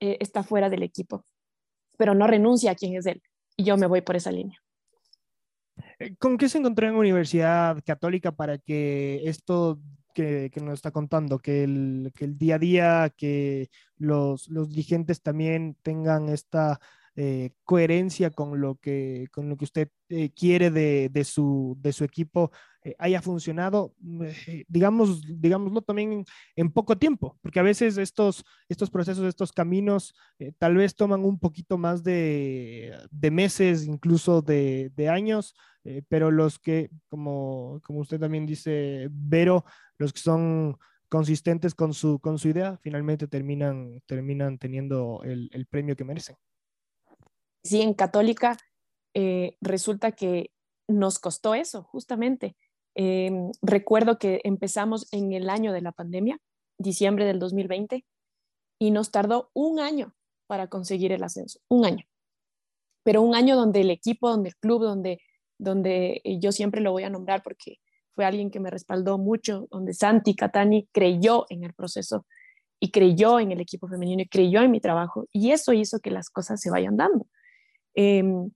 eh, 0.00 0.18
está 0.20 0.42
fuera 0.42 0.68
del 0.68 0.82
equipo, 0.82 1.24
pero 1.96 2.14
no 2.14 2.26
renuncia 2.26 2.72
a 2.72 2.74
quien 2.74 2.96
es 2.96 3.06
él. 3.06 3.22
Y 3.56 3.64
yo 3.64 3.76
me 3.76 3.86
voy 3.86 4.02
por 4.02 4.16
esa 4.16 4.32
línea. 4.32 4.60
Eh, 5.98 6.14
¿Con 6.16 6.36
qué 6.36 6.48
se 6.48 6.58
encontró 6.58 6.88
en 6.88 6.96
Universidad 6.96 7.82
Católica 7.84 8.32
para 8.32 8.58
que 8.58 9.22
esto 9.24 9.80
que, 10.14 10.50
nos 10.62 10.74
está 10.74 10.90
contando, 10.90 11.38
que 11.38 11.64
el, 11.64 12.12
que 12.14 12.24
el, 12.24 12.38
día 12.38 12.54
a 12.56 12.58
día, 12.58 13.12
que 13.16 13.70
los, 13.96 14.48
los 14.48 14.68
dirigentes 14.68 15.22
también 15.22 15.76
tengan 15.82 16.28
esta 16.28 16.80
eh, 17.16 17.52
coherencia 17.62 18.30
con 18.30 18.60
lo 18.60 18.74
que, 18.74 19.28
con 19.30 19.48
lo 19.48 19.56
que 19.56 19.64
usted 19.64 19.88
eh, 20.08 20.30
quiere 20.30 20.72
de, 20.72 21.24
su, 21.24 21.76
de 21.80 21.92
su 21.92 22.02
equipo 22.02 22.50
eh, 22.82 22.96
haya 22.98 23.22
funcionado, 23.22 23.94
digamos, 24.66 25.22
digámoslo 25.22 25.82
también 25.82 26.24
en, 26.56 26.72
poco 26.72 26.98
tiempo, 26.98 27.38
porque 27.40 27.60
a 27.60 27.62
veces 27.62 27.98
estos, 27.98 28.44
estos 28.68 28.90
procesos, 28.90 29.26
estos 29.26 29.52
caminos, 29.52 30.12
tal 30.58 30.74
vez 30.74 30.96
toman 30.96 31.24
un 31.24 31.38
poquito 31.38 31.78
más 31.78 32.02
de, 32.02 32.98
meses, 33.30 33.86
incluso 33.86 34.42
de, 34.42 34.90
de 34.96 35.08
años, 35.08 35.54
pero 36.08 36.32
los 36.32 36.58
que, 36.58 36.90
como, 37.08 37.80
como 37.84 38.00
usted 38.00 38.18
también 38.18 38.44
dice, 38.44 39.06
Vero, 39.12 39.64
los 39.98 40.12
que 40.12 40.20
son 40.20 40.78
consistentes 41.08 41.76
con 41.76 41.94
su, 41.94 42.18
con 42.18 42.38
su 42.40 42.48
idea, 42.48 42.76
finalmente 42.82 43.28
terminan, 43.28 44.02
terminan 44.04 44.58
teniendo 44.58 45.20
el, 45.22 45.48
el 45.52 45.66
premio 45.66 45.94
que 45.94 46.04
merecen 46.04 46.36
sí, 47.64 47.82
en 47.82 47.94
católica 47.94 48.56
eh, 49.14 49.56
resulta 49.60 50.12
que 50.12 50.50
nos 50.88 51.18
costó 51.18 51.54
eso, 51.54 51.82
justamente. 51.84 52.56
Em, 52.94 53.50
recuerdo 53.62 54.18
que 54.18 54.40
empezamos 54.44 55.08
en 55.12 55.32
el 55.32 55.50
año 55.50 55.72
de 55.72 55.80
la 55.80 55.92
pandemia, 55.92 56.38
diciembre 56.78 57.24
del 57.24 57.38
2020, 57.38 58.04
y 58.78 58.90
nos 58.90 59.10
tardó 59.10 59.50
un 59.54 59.80
año 59.80 60.14
para 60.46 60.68
conseguir 60.68 61.12
el 61.12 61.22
ascenso, 61.24 61.60
un 61.68 61.86
año. 61.86 62.04
Pero 63.02 63.22
un 63.22 63.34
año 63.34 63.56
donde 63.56 63.80
el 63.80 63.90
equipo, 63.90 64.30
donde 64.30 64.50
el 64.50 64.56
club, 64.56 64.82
donde, 64.82 65.20
donde 65.58 66.20
eh, 66.24 66.38
yo 66.40 66.52
siempre 66.52 66.80
lo 66.80 66.92
voy 66.92 67.04
a 67.04 67.10
nombrar 67.10 67.42
porque 67.42 67.78
fue 68.14 68.24
alguien 68.24 68.50
que 68.50 68.60
me 68.60 68.70
respaldó 68.70 69.18
mucho, 69.18 69.66
donde 69.70 69.94
Santi 69.94 70.36
Catani 70.36 70.88
creyó 70.92 71.46
en 71.48 71.64
el 71.64 71.74
proceso 71.74 72.26
y 72.80 72.90
creyó 72.90 73.40
en 73.40 73.52
el 73.52 73.60
equipo 73.60 73.88
femenino 73.88 74.22
y 74.22 74.28
creyó 74.28 74.60
en 74.62 74.70
mi 74.70 74.80
trabajo, 74.80 75.26
y 75.32 75.52
eso 75.52 75.72
hizo 75.72 76.00
que 76.00 76.10
las 76.10 76.30
cosas 76.30 76.60
se 76.60 76.70
vayan 76.70 76.96
dando. 76.96 77.26
Em, 77.94 78.50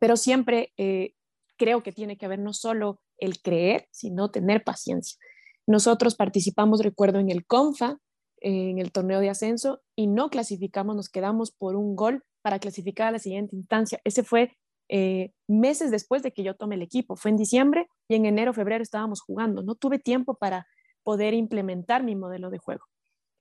pero 0.00 0.16
siempre 0.16 0.72
eh, 0.76 1.14
creo 1.56 1.82
que 1.82 1.92
tiene 1.92 2.16
que 2.16 2.26
haber 2.26 2.38
no 2.38 2.52
solo 2.52 3.00
el 3.18 3.40
creer, 3.42 3.86
sino 3.90 4.30
tener 4.30 4.64
paciencia. 4.64 5.18
Nosotros 5.66 6.14
participamos, 6.16 6.82
recuerdo, 6.82 7.18
en 7.18 7.30
el 7.30 7.46
CONFA, 7.46 7.98
en 8.40 8.78
el 8.78 8.92
torneo 8.92 9.20
de 9.20 9.28
ascenso, 9.28 9.82
y 9.94 10.06
no 10.06 10.30
clasificamos, 10.30 10.96
nos 10.96 11.10
quedamos 11.10 11.52
por 11.52 11.76
un 11.76 11.94
gol 11.94 12.24
para 12.42 12.58
clasificar 12.58 13.08
a 13.08 13.12
la 13.12 13.18
siguiente 13.18 13.54
instancia. 13.54 14.00
Ese 14.04 14.22
fue 14.22 14.56
eh, 14.88 15.32
meses 15.46 15.90
después 15.90 16.22
de 16.22 16.32
que 16.32 16.42
yo 16.42 16.56
tomé 16.56 16.74
el 16.74 16.82
equipo, 16.82 17.14
fue 17.14 17.30
en 17.30 17.36
diciembre 17.36 17.88
y 18.08 18.16
en 18.16 18.26
enero, 18.26 18.52
febrero 18.52 18.82
estábamos 18.82 19.20
jugando. 19.20 19.62
No 19.62 19.74
tuve 19.74 19.98
tiempo 19.98 20.34
para 20.34 20.66
poder 21.04 21.34
implementar 21.34 22.02
mi 22.02 22.16
modelo 22.16 22.50
de 22.50 22.58
juego. 22.58 22.86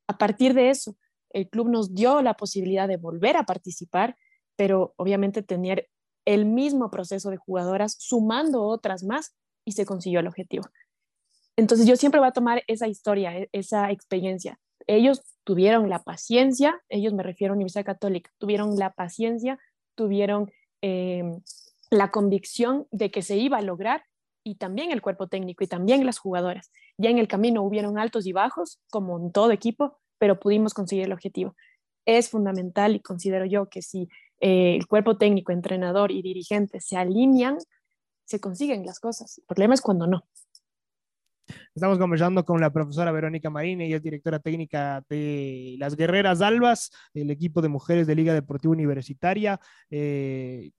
A 0.08 0.18
partir 0.18 0.54
de 0.54 0.70
eso, 0.70 0.96
el 1.32 1.50
club 1.50 1.70
nos 1.70 1.94
dio 1.94 2.22
la 2.22 2.36
posibilidad 2.36 2.88
de 2.88 2.98
volver 2.98 3.38
a 3.38 3.44
participar 3.44 4.16
pero 4.60 4.94
obviamente 4.98 5.42
tener 5.42 5.88
el 6.26 6.44
mismo 6.44 6.92
proceso 6.92 7.30
de 7.30 7.38
jugadoras 7.38 7.96
sumando 7.98 8.64
otras 8.64 9.06
más 9.06 9.34
y 9.64 9.72
se 9.72 9.86
consiguió 9.86 10.20
el 10.20 10.28
objetivo. 10.28 10.66
Entonces 11.56 11.88
yo 11.88 11.96
siempre 11.96 12.20
voy 12.20 12.28
a 12.28 12.34
tomar 12.34 12.64
esa 12.68 12.86
historia, 12.90 13.38
e, 13.38 13.50
esa 13.54 13.90
experiencia. 13.90 14.60
Ellos 14.86 15.22
tuvieron 15.46 15.90
la 15.90 16.04
paciencia, 16.04 16.82
ellos 16.90 17.14
me 17.14 17.24
refiero 17.24 17.54
a 17.54 17.56
Universidad 17.56 17.86
Católica, 17.86 18.32
tuvieron 18.38 18.76
la 18.76 18.92
paciencia, 18.92 19.58
tuvieron 19.96 20.52
em, 20.82 21.40
la 21.90 22.12
convicción 22.12 22.86
de 22.92 23.12
que 23.12 23.22
se 23.22 23.38
iba 23.38 23.60
a 23.60 23.62
lograr 23.62 24.04
y 24.44 24.56
también 24.56 24.92
el 24.92 25.02
cuerpo 25.02 25.28
técnico 25.28 25.64
y 25.64 25.68
también 25.68 26.06
las 26.06 26.20
jugadoras. 26.20 26.70
Ya 26.98 27.10
en 27.10 27.18
el 27.18 27.30
camino 27.30 27.64
hubieron 27.64 27.98
altos 27.98 28.26
y 28.26 28.34
bajos, 28.34 28.82
como 28.90 29.18
en 29.22 29.32
todo 29.32 29.54
equipo, 29.54 29.98
pero 30.18 30.38
pudimos 30.38 30.74
conseguir 30.74 31.06
el 31.06 31.14
objetivo. 31.14 31.56
Es 32.06 32.30
fundamental 32.30 32.98
y 32.98 33.00
considero 33.00 33.46
yo 33.46 33.70
que 33.70 33.82
si 33.82 34.10
eh, 34.40 34.76
el 34.76 34.88
cuerpo 34.88 35.18
técnico, 35.18 35.52
entrenador 35.52 36.12
y 36.12 36.22
dirigente 36.22 36.80
se 36.80 36.98
alinean, 36.98 37.58
se 38.26 38.40
consiguen 38.40 38.86
las 38.86 39.00
cosas. 39.00 39.40
El 39.40 39.46
problema 39.46 39.74
es 39.74 39.82
cuando 39.82 40.08
no. 40.08 40.24
Estamos 41.74 41.98
conversando 41.98 42.44
con 42.46 42.60
la 42.60 42.72
profesora 42.72 43.12
Verónica 43.12 43.50
Marín, 43.50 43.82
ella 43.82 43.98
es 43.98 44.04
directora 44.04 44.40
técnica 44.40 45.04
de 45.10 45.76
las 45.80 45.96
Guerreras 45.96 46.42
Albas, 46.42 46.92
el 47.14 47.32
equipo 47.32 47.62
de 47.62 47.70
mujeres 47.70 48.08
de 48.08 48.16
Liga 48.16 48.34
Deportiva 48.34 48.74
Universitaria. 48.74 49.60
Eh, 49.90 50.72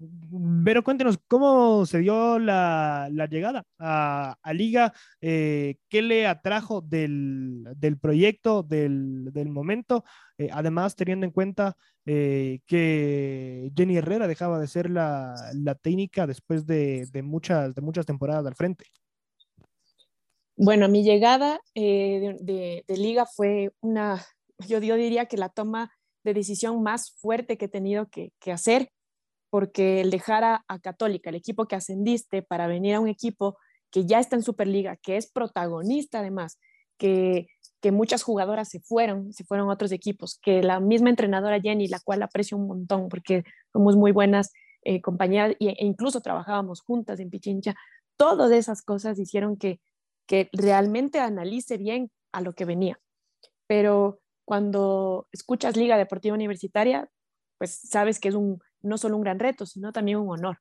cuéntenos 0.85 1.19
cómo 1.27 1.87
se 1.87 2.01
dio 2.01 2.39
la, 2.39 3.09
llegada 3.31 3.65
a, 3.79 4.37
Liga, 4.53 4.93
eh, 5.21 5.77
qué 5.89 6.03
le 6.03 6.27
atrajo 6.27 6.81
del, 6.81 7.67
proyecto, 8.01 8.63
del, 8.63 9.31
momento, 9.49 10.05
eh, 10.39 10.51
además 10.53 10.97
teniendo 10.97 11.27
en 11.27 11.33
cuenta 11.33 11.77
que 12.05 13.71
Jenny 13.77 13.97
Herrera 13.97 14.27
dejaba 14.27 14.59
de 14.59 14.67
ser 14.67 14.91
la, 14.91 15.35
técnica 15.83 16.27
después 16.27 16.67
de 16.67 17.23
muchas 17.23 18.07
temporadas 18.07 18.45
al 18.45 18.55
frente. 18.55 18.85
Bueno, 20.63 20.91
mi 20.91 21.03
llegada 21.03 21.63
eh, 21.75 22.37
de, 22.39 22.85
liga 22.89 23.25
fue 23.25 23.73
una, 23.81 24.23
yo, 24.69 24.79
diría 24.79 25.25
que 25.25 25.39
la 25.39 25.49
toma 25.49 25.91
de 26.23 26.35
decisión 26.35 26.83
más 26.83 27.13
fuerte 27.13 27.57
que 27.57 27.65
he 27.65 27.69
tenido 27.69 28.11
que, 28.11 28.31
hacer, 28.53 28.91
porque 29.49 30.03
el 30.03 30.11
dejar 30.11 30.45
a, 30.45 30.79
Católica, 30.83 31.31
el 31.31 31.37
equipo 31.37 31.65
que 31.65 31.77
ascendiste, 31.77 32.43
para 32.43 32.67
venir 32.67 32.97
a 32.97 33.01
un 33.01 33.09
equipo 33.09 33.57
que 33.91 34.05
ya 34.05 34.21
está 34.21 34.37
en 34.37 34.43
Superliga, 34.43 34.97
que 34.97 35.17
es 35.17 35.33
protagonista 35.33 36.19
además, 36.19 36.59
que, 36.99 37.47
muchas 37.91 38.23
jugadoras 38.23 38.69
se 38.69 38.81
fueron, 38.81 39.33
se 39.33 39.45
fueron 39.45 39.71
a 39.71 39.73
otros 39.73 39.93
equipos, 39.93 40.39
que 40.43 40.63
la 40.63 40.79
misma 40.79 41.09
entrenadora 41.09 41.59
Jenny, 41.59 41.89
la 41.89 42.01
cual 42.01 42.23
aprecio 42.23 42.59
un 42.59 42.67
montón 42.67 43.09
porque 43.09 43.45
somos 43.73 43.97
muy 43.97 44.13
buenas 44.13 44.53
eh, 44.83 45.01
compañeras 45.01 45.57
e 45.59 45.87
incluso 45.87 46.21
trabajábamos 46.21 46.83
juntas 46.83 47.19
en 47.19 47.31
Pichincha, 47.31 47.75
todas 48.19 48.53
esas 48.53 48.83
cosas 48.83 49.19
hicieron 49.19 49.57
que, 49.57 49.81
que 50.31 50.49
realmente 50.53 51.19
analice 51.19 51.77
bien 51.77 52.09
a 52.31 52.41
lo 52.41 52.53
que 52.53 52.65
venía. 52.65 53.01
Pero 53.67 54.21
cuando 54.45 55.27
escuchas 55.33 55.77
Liga 55.77 55.99
Deportiva 55.99 56.37
Universitaria, 56.37 57.11
pues 57.59 57.81
sabes 57.81 58.21
que 58.21 58.29
es 58.29 58.37
un, 58.37 58.61
no 58.81 58.97
solo 58.97 59.17
un 59.17 59.25
gran 59.25 59.41
reto, 59.41 59.67
sino 59.67 59.93
también 59.93 60.19
un 60.19 60.31
honor, 60.31 60.59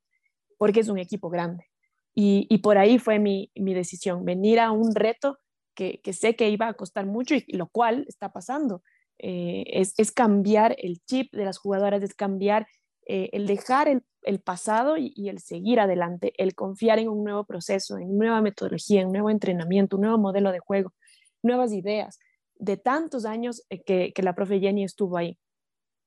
porque 0.57 0.79
es 0.79 0.89
un 0.89 0.97
equipo 0.97 1.29
grande. 1.29 1.67
Y, 2.15 2.57
por 2.63 2.79
ahí 2.79 2.97
fue 2.97 3.19
mi, 3.19 3.51
decisión, 3.53 4.25
venir 4.25 4.59
a 4.59 4.71
un 4.71 4.95
reto 4.95 5.37
que, 5.75 6.01
sé 6.13 6.35
que 6.35 6.49
iba 6.49 6.67
a 6.67 6.73
costar 6.73 7.05
mucho 7.05 7.35
y 7.35 7.55
lo 7.55 7.67
cual 7.67 8.05
está 8.07 8.31
pasando. 8.31 8.81
Eh, 9.19 9.65
es, 9.67 9.93
es, 9.99 10.11
cambiar 10.11 10.75
el 10.79 10.99
chip 11.05 11.31
de 11.31 11.45
las 11.45 11.59
jugadoras, 11.59 12.01
es 12.01 12.15
cambiar 12.15 12.67
eh, 13.05 13.29
el 13.33 13.45
dejar 13.45 13.87
el, 13.87 14.03
pasado 14.41 14.95
y, 14.97 15.29
el 15.29 15.39
seguir 15.39 15.79
adelante, 15.79 16.33
el 16.37 16.55
confiar 16.55 16.99
en 16.99 17.09
un 17.09 17.23
nuevo 17.23 17.43
proceso, 17.45 17.97
en 17.97 18.17
nueva 18.17 18.41
metodología, 18.41 19.01
en 19.01 19.11
nuevo 19.11 19.29
entrenamiento, 19.29 19.97
un 19.97 20.03
nuevo 20.03 20.17
modelo 20.17 20.51
de 20.51 20.59
juego, 20.59 20.93
nuevas 21.41 21.73
ideas, 21.73 22.19
de 22.55 22.77
tantos 22.77 23.25
años 23.25 23.63
eh, 23.69 23.81
que, 23.83 24.13
la 24.21 24.35
profe 24.35 24.59
Jenny 24.59 24.83
estuvo 24.83 25.17
ahí 25.17 25.37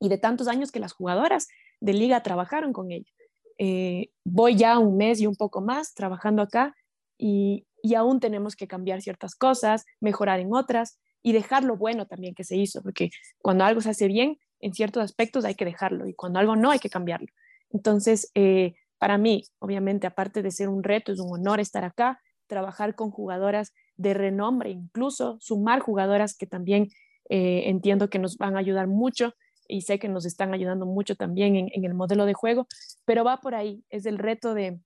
y 0.00 0.08
de 0.08 0.18
tantos 0.18 0.48
años 0.48 0.70
que 0.70 0.80
las 0.80 0.92
jugadoras 0.92 1.48
de 1.80 1.94
liga 1.94 2.22
trabajaron 2.22 2.72
con 2.72 2.90
ella. 2.90 3.10
Eh, 3.58 4.10
voy 4.24 4.56
ya 4.56 4.78
un 4.78 4.96
mes 4.96 5.20
y 5.20 5.26
un 5.26 5.36
poco 5.36 5.60
más 5.60 5.94
trabajando 5.94 6.42
acá 6.42 6.74
y 7.18 7.64
aún 7.96 8.18
tenemos 8.18 8.56
que 8.56 8.66
cambiar 8.66 9.00
ciertas 9.00 9.36
cosas, 9.36 9.84
mejorar 10.00 10.40
en 10.40 10.52
otras 10.52 10.98
y 11.22 11.32
dejar 11.32 11.62
lo 11.62 11.76
bueno 11.76 12.06
también 12.06 12.34
que 12.34 12.42
se 12.42 12.56
hizo, 12.56 12.82
porque 12.82 13.10
cuando 13.38 13.64
algo 13.64 13.80
se 13.80 13.90
hace 13.90 14.08
bien, 14.08 14.38
en 14.62 14.72
ciertos 14.72 15.02
aspectos 15.02 15.44
hay 15.44 15.54
que 15.54 15.64
dejarlo 15.64 16.06
y 16.06 16.14
cuando 16.14 16.38
algo 16.38 16.56
no 16.56 16.70
hay 16.70 16.78
que 16.78 16.88
cambiarlo. 16.88 17.28
Entonces, 17.72 18.30
eh, 18.34 18.74
para 18.98 19.18
mí, 19.18 19.44
obviamente, 19.58 20.06
aparte 20.06 20.42
de 20.42 20.50
ser 20.50 20.68
un 20.68 20.82
reto, 20.82 21.12
es 21.12 21.20
un 21.20 21.32
honor 21.32 21.60
estar 21.60 21.84
acá, 21.84 22.20
trabajar 22.46 22.94
con 22.94 23.10
jugadoras 23.10 23.72
de 23.96 24.14
renombre, 24.14 24.70
incluso 24.70 25.38
sumar 25.40 25.80
jugadoras 25.80 26.36
que 26.36 26.46
también 26.46 26.88
eh, 27.28 27.64
entiendo 27.66 28.10
que 28.10 28.18
nos 28.18 28.36
van 28.36 28.56
a 28.56 28.60
ayudar 28.60 28.88
mucho 28.88 29.34
y 29.68 29.82
sé 29.82 29.98
que 29.98 30.08
nos 30.08 30.26
están 30.26 30.52
ayudando 30.52 30.86
mucho 30.86 31.14
también 31.14 31.56
en, 31.56 31.84
el 31.84 31.94
modelo 31.94 32.26
de 32.26 32.34
juego, 32.34 32.66
pero 33.04 33.24
va 33.24 33.38
por 33.38 33.54
ahí, 33.54 33.84
es 33.90 34.06
el 34.06 34.18
reto 34.18 34.54
de, 34.54 34.80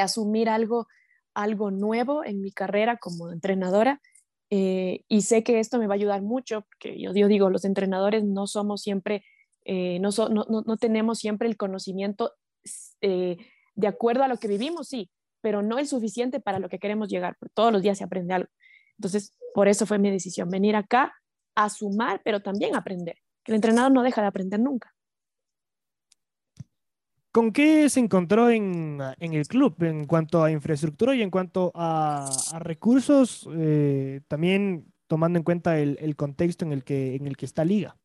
asumir 0.00 0.48
algo, 0.48 0.86
algo 1.34 1.70
nuevo 1.70 2.24
en 2.24 2.40
mi 2.40 2.52
carrera 2.52 2.96
como 2.96 3.30
entrenadora 3.30 4.00
eh, 4.50 5.04
y 5.08 5.22
sé 5.22 5.42
que 5.44 5.60
esto 5.60 5.78
me 5.78 5.86
va 5.86 5.94
a 5.94 5.96
ayudar 5.96 6.22
mucho, 6.22 6.62
porque 6.62 7.00
yo, 7.00 7.12
digo, 7.12 7.50
los 7.50 7.64
entrenadores 7.64 8.24
no 8.24 8.46
somos 8.46 8.82
siempre, 8.82 9.22
eh, 9.72 10.00
no, 10.00 10.76
tenemos 10.78 11.20
siempre 11.20 11.46
el 11.46 11.56
conocimiento 11.56 12.32
eh, 13.00 13.36
de 13.76 13.86
acuerdo 13.86 14.24
a 14.24 14.28
lo 14.28 14.36
que 14.36 14.48
vivimos, 14.48 14.88
sí, 14.88 15.12
pero 15.40 15.62
no 15.62 15.78
el 15.78 15.86
suficiente 15.86 16.40
para 16.40 16.58
lo 16.58 16.68
que 16.68 16.80
queremos 16.80 17.08
llegar. 17.08 17.36
Todos 17.54 17.72
los 17.72 17.80
días 17.80 17.96
se 17.96 18.02
aprende 18.02 18.34
algo. 18.34 18.48
Entonces, 18.98 19.32
por 19.54 19.68
eso 19.68 19.86
fue 19.86 20.00
mi 20.00 20.10
decisión, 20.10 20.50
venir 20.50 20.74
acá 20.74 21.14
a 21.54 21.68
sumar, 21.68 22.20
pero 22.24 22.40
también 22.40 22.74
aprender, 22.74 23.18
el 23.44 23.54
entrenador 23.54 23.92
no 23.92 24.02
deja 24.02 24.20
de 24.20 24.26
aprender 24.26 24.58
nunca. 24.58 24.92
¿Con 27.30 27.52
qué 27.52 27.88
se 27.88 28.00
encontró 28.00 28.50
en, 28.50 29.00
el 29.20 29.46
club 29.46 29.80
en 29.84 30.04
cuanto 30.08 30.42
a 30.42 30.50
infraestructura 30.50 31.14
y 31.14 31.22
en 31.22 31.30
cuanto 31.30 31.70
a, 31.76 32.28
recursos, 32.58 33.48
eh, 33.52 34.20
también 34.26 34.92
tomando 35.06 35.38
en 35.38 35.44
cuenta 35.44 35.78
el, 35.78 36.16
contexto 36.16 36.64
en 36.64 36.72
el, 36.72 36.82
que, 36.82 37.14
en 37.14 37.28
el 37.28 37.36
que 37.36 37.46
está 37.46 37.64
Liga? 37.64 37.96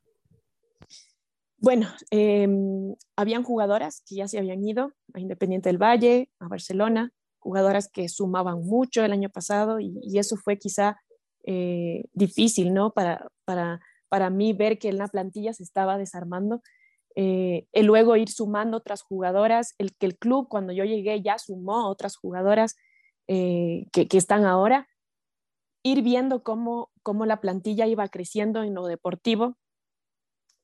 Bueno, 1.66 1.88
em, 2.12 2.94
habían 3.16 3.42
jugadoras 3.42 4.04
que 4.08 4.18
ya 4.18 4.28
se 4.28 4.38
habían 4.38 4.64
ido 4.64 4.92
a 5.16 5.20
Independiente 5.20 5.68
del 5.68 5.82
Valle, 5.82 6.30
a 6.40 6.48
Barcelona, 6.48 7.12
jugadoras 7.40 7.90
que 7.92 8.08
sumaban 8.08 8.62
mucho 8.62 9.04
el 9.04 9.12
año 9.12 9.30
pasado 9.32 9.80
y, 9.80 10.20
eso 10.20 10.38
fue 10.38 10.60
quizá 10.60 11.02
eh, 11.44 12.04
difícil, 12.14 12.72
¿no? 12.72 12.94
Para, 12.94 13.30
para, 13.46 13.80
para 14.10 14.30
mí 14.30 14.54
ver 14.54 14.78
que 14.78 14.94
la 14.94 15.08
plantilla 15.08 15.54
se 15.54 15.64
estaba 15.64 15.98
desarmando 15.98 16.62
eh, 17.16 17.66
luego 17.82 18.16
ir 18.16 18.30
sumando 18.30 18.78
otras 18.78 19.02
jugadoras, 19.02 19.74
el 19.80 19.96
que 19.96 20.06
el 20.06 20.20
club 20.20 20.48
cuando 20.48 20.72
yo 20.72 20.84
llegué 20.84 21.24
ya 21.24 21.40
sumó 21.40 21.90
otras 21.90 22.16
jugadoras 22.16 22.76
eh, 23.28 23.88
que, 23.92 24.08
están 24.16 24.46
ahora, 24.46 24.88
ir 25.82 26.04
viendo 26.04 26.44
cómo, 26.44 26.92
cómo 27.02 27.26
la 27.26 27.42
plantilla 27.42 27.88
iba 27.88 28.08
creciendo 28.08 28.62
en 28.62 28.76
lo 28.76 28.86
deportivo, 28.86 29.58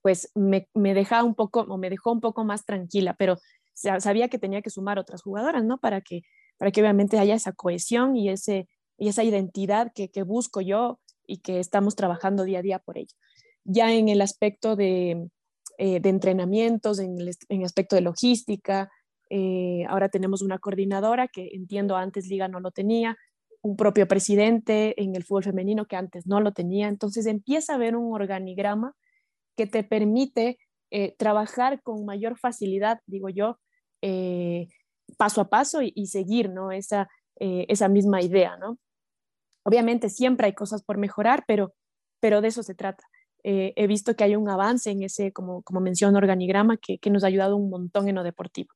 pues 0.02 0.32
me, 0.36 0.68
me 0.74 0.94
dejaba 0.94 1.24
un 1.24 1.36
poco, 1.36 1.62
o 1.62 1.78
me 1.78 1.90
dejó 1.90 2.12
un 2.12 2.22
poco 2.22 2.44
más 2.44 2.66
tranquila, 2.66 3.16
pero 3.18 3.38
sabía 3.74 4.28
que 4.28 4.40
tenía 4.40 4.62
que 4.62 4.70
sumar 4.70 5.00
otras 5.00 5.22
jugadoras, 5.22 5.64
¿no? 5.64 5.80
Para 5.80 6.02
que, 6.02 6.22
para 6.58 6.72
que 6.72 6.82
obviamente 6.82 7.20
haya 7.20 7.36
esa 7.36 7.54
cohesión 7.54 8.16
y, 8.16 8.30
ese, 8.30 8.68
y 8.98 9.08
esa 9.08 9.24
identidad 9.24 9.92
que, 9.94 10.10
busco 10.24 10.62
yo 10.62 11.00
y 11.26 11.38
que 11.38 11.60
estamos 11.60 11.96
trabajando 11.96 12.44
día 12.44 12.60
a 12.60 12.64
día 12.64 12.80
por 12.80 12.98
ello. 12.98 13.16
Ya 13.64 13.94
en 13.94 14.10
el 14.10 14.22
aspecto 14.22 14.76
de, 14.76 15.30
eh, 15.78 16.00
de 16.00 16.10
entrenamientos, 16.10 17.00
en 17.00 17.18
el 17.20 17.64
aspecto 17.64 17.96
de 17.96 18.02
logística. 18.02 18.92
Eh, 19.30 19.86
ahora 19.88 20.10
tenemos 20.10 20.42
una 20.42 20.60
coordinadora 20.60 21.28
que 21.28 21.52
entiendo 21.54 21.96
antes 21.96 22.28
Liga 22.28 22.48
no 22.48 22.60
lo 22.60 22.72
tenía, 22.72 23.18
un 23.62 23.78
propio 23.78 24.08
presidente 24.08 25.02
en 25.02 25.16
el 25.16 25.24
fútbol 25.24 25.44
femenino 25.44 25.86
que 25.86 25.96
antes 25.96 26.26
no 26.26 26.42
lo 26.42 26.52
tenía. 26.52 26.88
Entonces 26.88 27.26
empieza 27.28 27.74
a 27.74 27.76
haber 27.78 27.96
un 27.96 28.14
organigrama 28.14 28.96
que 29.62 29.68
te 29.68 29.84
permite 29.84 30.58
eh, 30.90 31.16
trabajar 31.18 31.82
con 31.82 32.06
mayor 32.06 32.38
facilidad, 32.38 33.00
digo 33.06 33.30
yo, 33.30 33.60
paso 35.18 35.42
a 35.42 35.50
paso 35.50 35.82
y, 35.84 36.08
seguir 36.08 36.50
¿no? 36.50 36.72
esa, 36.72 37.08
esa 37.38 37.88
misma 37.88 38.22
idea. 38.22 38.58
¿no? 38.58 38.80
Obviamente 39.64 40.10
siempre 40.10 40.48
hay 40.48 40.54
cosas 40.54 40.84
por 40.84 40.98
mejorar, 40.98 41.44
pero, 41.48 41.74
pero 42.20 42.42
de 42.42 42.48
eso 42.48 42.64
se 42.64 42.74
trata. 42.74 43.04
Eh, 43.44 43.74
he 43.76 43.88
visto 43.88 44.16
que 44.16 44.24
hay 44.24 44.36
un 44.36 44.50
avance 44.50 44.92
en 44.92 45.04
ese, 45.04 45.32
como, 45.32 45.64
como 45.64 45.80
menciono, 45.80 46.18
organigrama 46.18 46.78
que, 46.78 47.00
que, 47.00 47.10
nos 47.10 47.24
ha 47.24 47.28
ayudado 47.28 47.56
un 47.56 47.70
montón 47.70 48.08
en 48.08 48.16
lo 48.16 48.24
deportivo. 48.24 48.70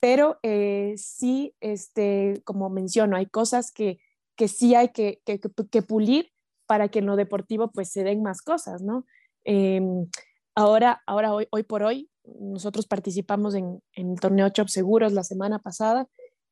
Pero 0.00 0.38
eh, 0.42 0.94
sí, 0.96 1.54
este, 1.60 2.42
como 2.44 2.70
menciono, 2.70 3.16
hay 3.16 3.26
cosas 3.26 3.72
que, 3.72 3.98
que 4.36 4.48
sí 4.48 4.74
hay 4.74 4.90
que, 4.90 5.20
que, 5.24 5.40
que, 5.40 5.82
pulir 5.82 6.30
para 6.66 6.88
que 6.88 7.00
en 7.00 7.06
lo 7.06 7.16
deportivo 7.16 7.70
pues 7.72 7.90
se 7.90 8.04
den 8.04 8.22
más 8.22 8.42
cosas, 8.42 8.82
¿no? 8.82 9.04
Em, 9.50 10.06
ahora, 10.54 11.02
ahora 11.06 11.32
hoy, 11.32 11.62
por 11.66 11.82
hoy, 11.82 12.10
nosotros 12.38 12.86
participamos 12.86 13.54
en, 13.54 13.80
en 13.94 14.10
el 14.10 14.20
torneo 14.20 14.50
Chop 14.50 14.68
Seguros 14.68 15.14
la 15.14 15.24
semana 15.24 15.58
pasada 15.58 16.06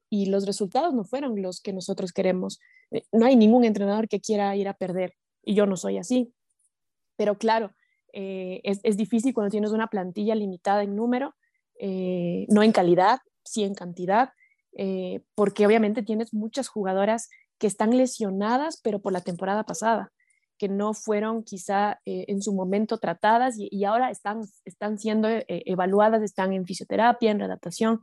y 0.09 0.27
los 0.31 0.47
resultados 0.47 0.95
no 0.95 1.05
fueron 1.05 1.43
los 1.43 1.61
que 1.61 1.75
nosotros 1.75 2.15
queremos. 2.15 2.59
Eh, 2.91 3.03
no 3.13 3.27
hay 3.27 3.37
ningún 3.37 3.67
entrenador 3.67 4.09
que 4.09 4.23
quiera 4.23 4.57
ir 4.57 4.67
a 4.67 4.73
perder 4.73 5.13
y 5.45 5.55
yo 5.55 5.67
no 5.67 5.77
soy 5.77 5.99
así. 5.99 6.33
Pero 7.17 7.37
claro, 7.37 7.73
eh, 8.15 8.63
es, 8.65 8.97
difícil 8.97 9.35
cuando 9.35 9.51
tienes 9.51 9.73
una 9.73 9.89
plantilla 9.89 10.35
limitada 10.35 10.83
en 10.83 10.97
número, 10.97 11.35
eh, 11.79 12.47
no 12.49 12.63
en 12.63 12.73
calidad, 12.73 13.19
sí 13.45 13.63
en 13.63 13.75
cantidad, 13.75 14.31
porque 15.35 15.67
obviamente 15.67 16.03
tienes 16.03 16.33
muchas 16.33 16.69
jugadoras 16.69 17.29
que 17.59 17.67
están 17.67 17.97
lesionadas, 17.97 18.81
pero 18.83 19.01
por 19.01 19.13
la 19.13 19.23
temporada 19.23 19.65
pasada, 19.65 20.13
que 20.59 20.69
no 20.69 20.95
fueron 20.95 21.43
quizá 21.43 22.01
en 22.05 22.41
su 22.43 22.55
momento 22.55 22.99
tratadas 22.99 23.57
y, 23.59 23.85
ahora 23.85 24.11
están, 24.11 24.43
están 24.65 24.99
siendo 24.99 25.29
evaluadas, 25.49 26.23
están 26.23 26.53
en 26.53 26.65
fisioterapia, 26.65 27.31
en 27.31 27.39
readaptación. 27.39 28.03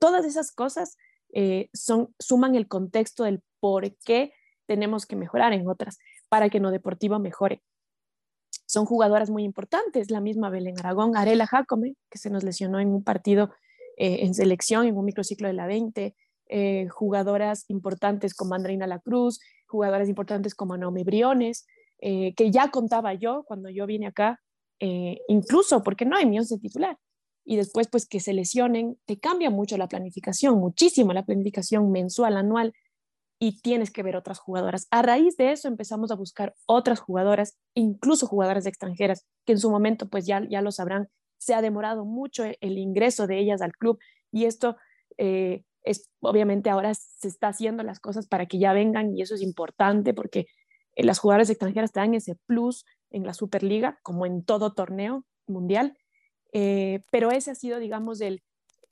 Todas 0.00 0.24
esas 0.24 0.52
cosas 0.52 0.96
eh, 1.34 1.68
son, 1.72 2.14
suman 2.20 2.54
el 2.54 2.68
contexto 2.68 3.24
del 3.24 3.42
por 3.58 3.96
qué 4.04 4.32
tenemos 4.66 5.04
que 5.04 5.16
mejorar 5.16 5.52
en 5.52 5.68
otras 5.68 5.98
para 6.28 6.48
que 6.48 6.60
no 6.60 6.70
deportivo 6.70 7.18
mejore. 7.18 7.62
Son 8.66 8.86
jugadoras 8.86 9.30
muy 9.30 9.42
importantes, 9.42 10.10
la 10.10 10.20
misma 10.20 10.48
Belén 10.48 10.78
Aragón, 10.78 11.16
Arela 11.16 11.46
Jacome, 11.46 11.96
que 12.08 12.18
se 12.18 12.30
nos 12.30 12.44
lesionó 12.44 12.78
en 12.78 12.88
un 12.88 13.02
partido 13.02 13.50
eh, 13.96 14.18
en 14.20 14.32
selección, 14.34 14.86
en 14.86 14.96
un 14.96 15.04
microciclo 15.04 15.48
de 15.48 15.54
la 15.54 15.66
20, 15.66 16.14
eh, 16.46 16.88
jugadoras 16.88 17.64
importantes 17.68 18.32
como 18.32 18.54
Andreina 18.54 18.86
La 18.86 19.00
Cruz, 19.00 19.40
jugadoras 19.66 20.08
importantes 20.08 20.54
como 20.54 20.76
Naomi 20.76 21.02
Briones, 21.02 21.66
que 22.36 22.50
ya 22.50 22.70
contaba 22.70 23.14
yo 23.14 23.44
cuando 23.46 23.70
yo 23.70 23.86
vine 23.86 24.06
acá, 24.06 24.38
incluso 25.26 25.82
porque 25.82 26.04
no 26.04 26.16
hay 26.16 26.26
mi 26.26 26.38
once 26.38 26.58
titular. 26.58 26.98
Y 27.46 27.56
después 27.56 27.88
pues 27.88 28.06
que 28.06 28.20
se 28.20 28.34
lesionen, 28.34 28.98
te 29.06 29.18
cambia 29.18 29.50
mucho 29.50 29.78
la 29.78 29.88
planificación, 29.88 30.58
muchísimo 30.58 31.12
la 31.12 31.24
planificación 31.24 31.90
mensual, 31.90 32.36
anual, 32.36 32.74
y 33.38 33.60
tienes 33.60 33.90
que 33.90 34.02
ver 34.02 34.16
otras 34.16 34.38
jugadoras. 34.38 34.86
A 34.90 35.02
raíz 35.02 35.36
de 35.36 35.52
eso 35.52 35.68
empezamos 35.68 36.10
a 36.10 36.14
buscar 36.14 36.54
otras 36.66 37.00
jugadoras, 37.00 37.58
incluso 37.74 38.26
jugadoras 38.26 38.66
extranjeras, 38.66 39.26
que 39.44 39.52
en 39.52 39.58
su 39.58 39.70
momento 39.70 40.08
pues 40.08 40.26
ya, 40.26 40.42
ya 40.48 40.62
lo 40.62 40.72
sabrán, 40.72 41.08
se 41.38 41.54
ha 41.54 41.60
demorado 41.60 42.04
mucho 42.04 42.44
el, 42.44 42.78
ingreso 42.78 43.26
de 43.26 43.38
ellas 43.38 43.60
al 43.60 43.72
club. 43.72 43.98
Y 44.32 44.46
esto 44.46 44.76
eh, 45.18 45.64
es 45.82 46.08
obviamente 46.20 46.70
ahora 46.70 46.94
se 46.94 47.28
está 47.28 47.48
haciendo 47.48 47.82
las 47.82 48.00
cosas 48.00 48.26
para 48.26 48.46
que 48.46 48.58
ya 48.58 48.72
vengan 48.72 49.14
y 49.14 49.20
eso 49.20 49.34
es 49.34 49.42
importante 49.42 50.14
porque 50.14 50.40
eh, 50.40 50.46
las 50.96 51.18
jugadoras 51.18 51.50
extranjeras 51.50 51.92
te 51.92 52.00
dan 52.00 52.14
ese 52.14 52.36
plus 52.46 52.84
en 53.10 53.24
la 53.24 53.34
Superliga, 53.34 53.98
como 54.02 54.26
en 54.26 54.44
todo 54.44 54.74
torneo 54.74 55.24
mundial, 55.46 55.96
eh, 56.52 57.02
pero 57.10 57.30
ese 57.30 57.50
ha 57.50 57.54
sido, 57.54 57.78
digamos, 57.78 58.20
el, 58.20 58.42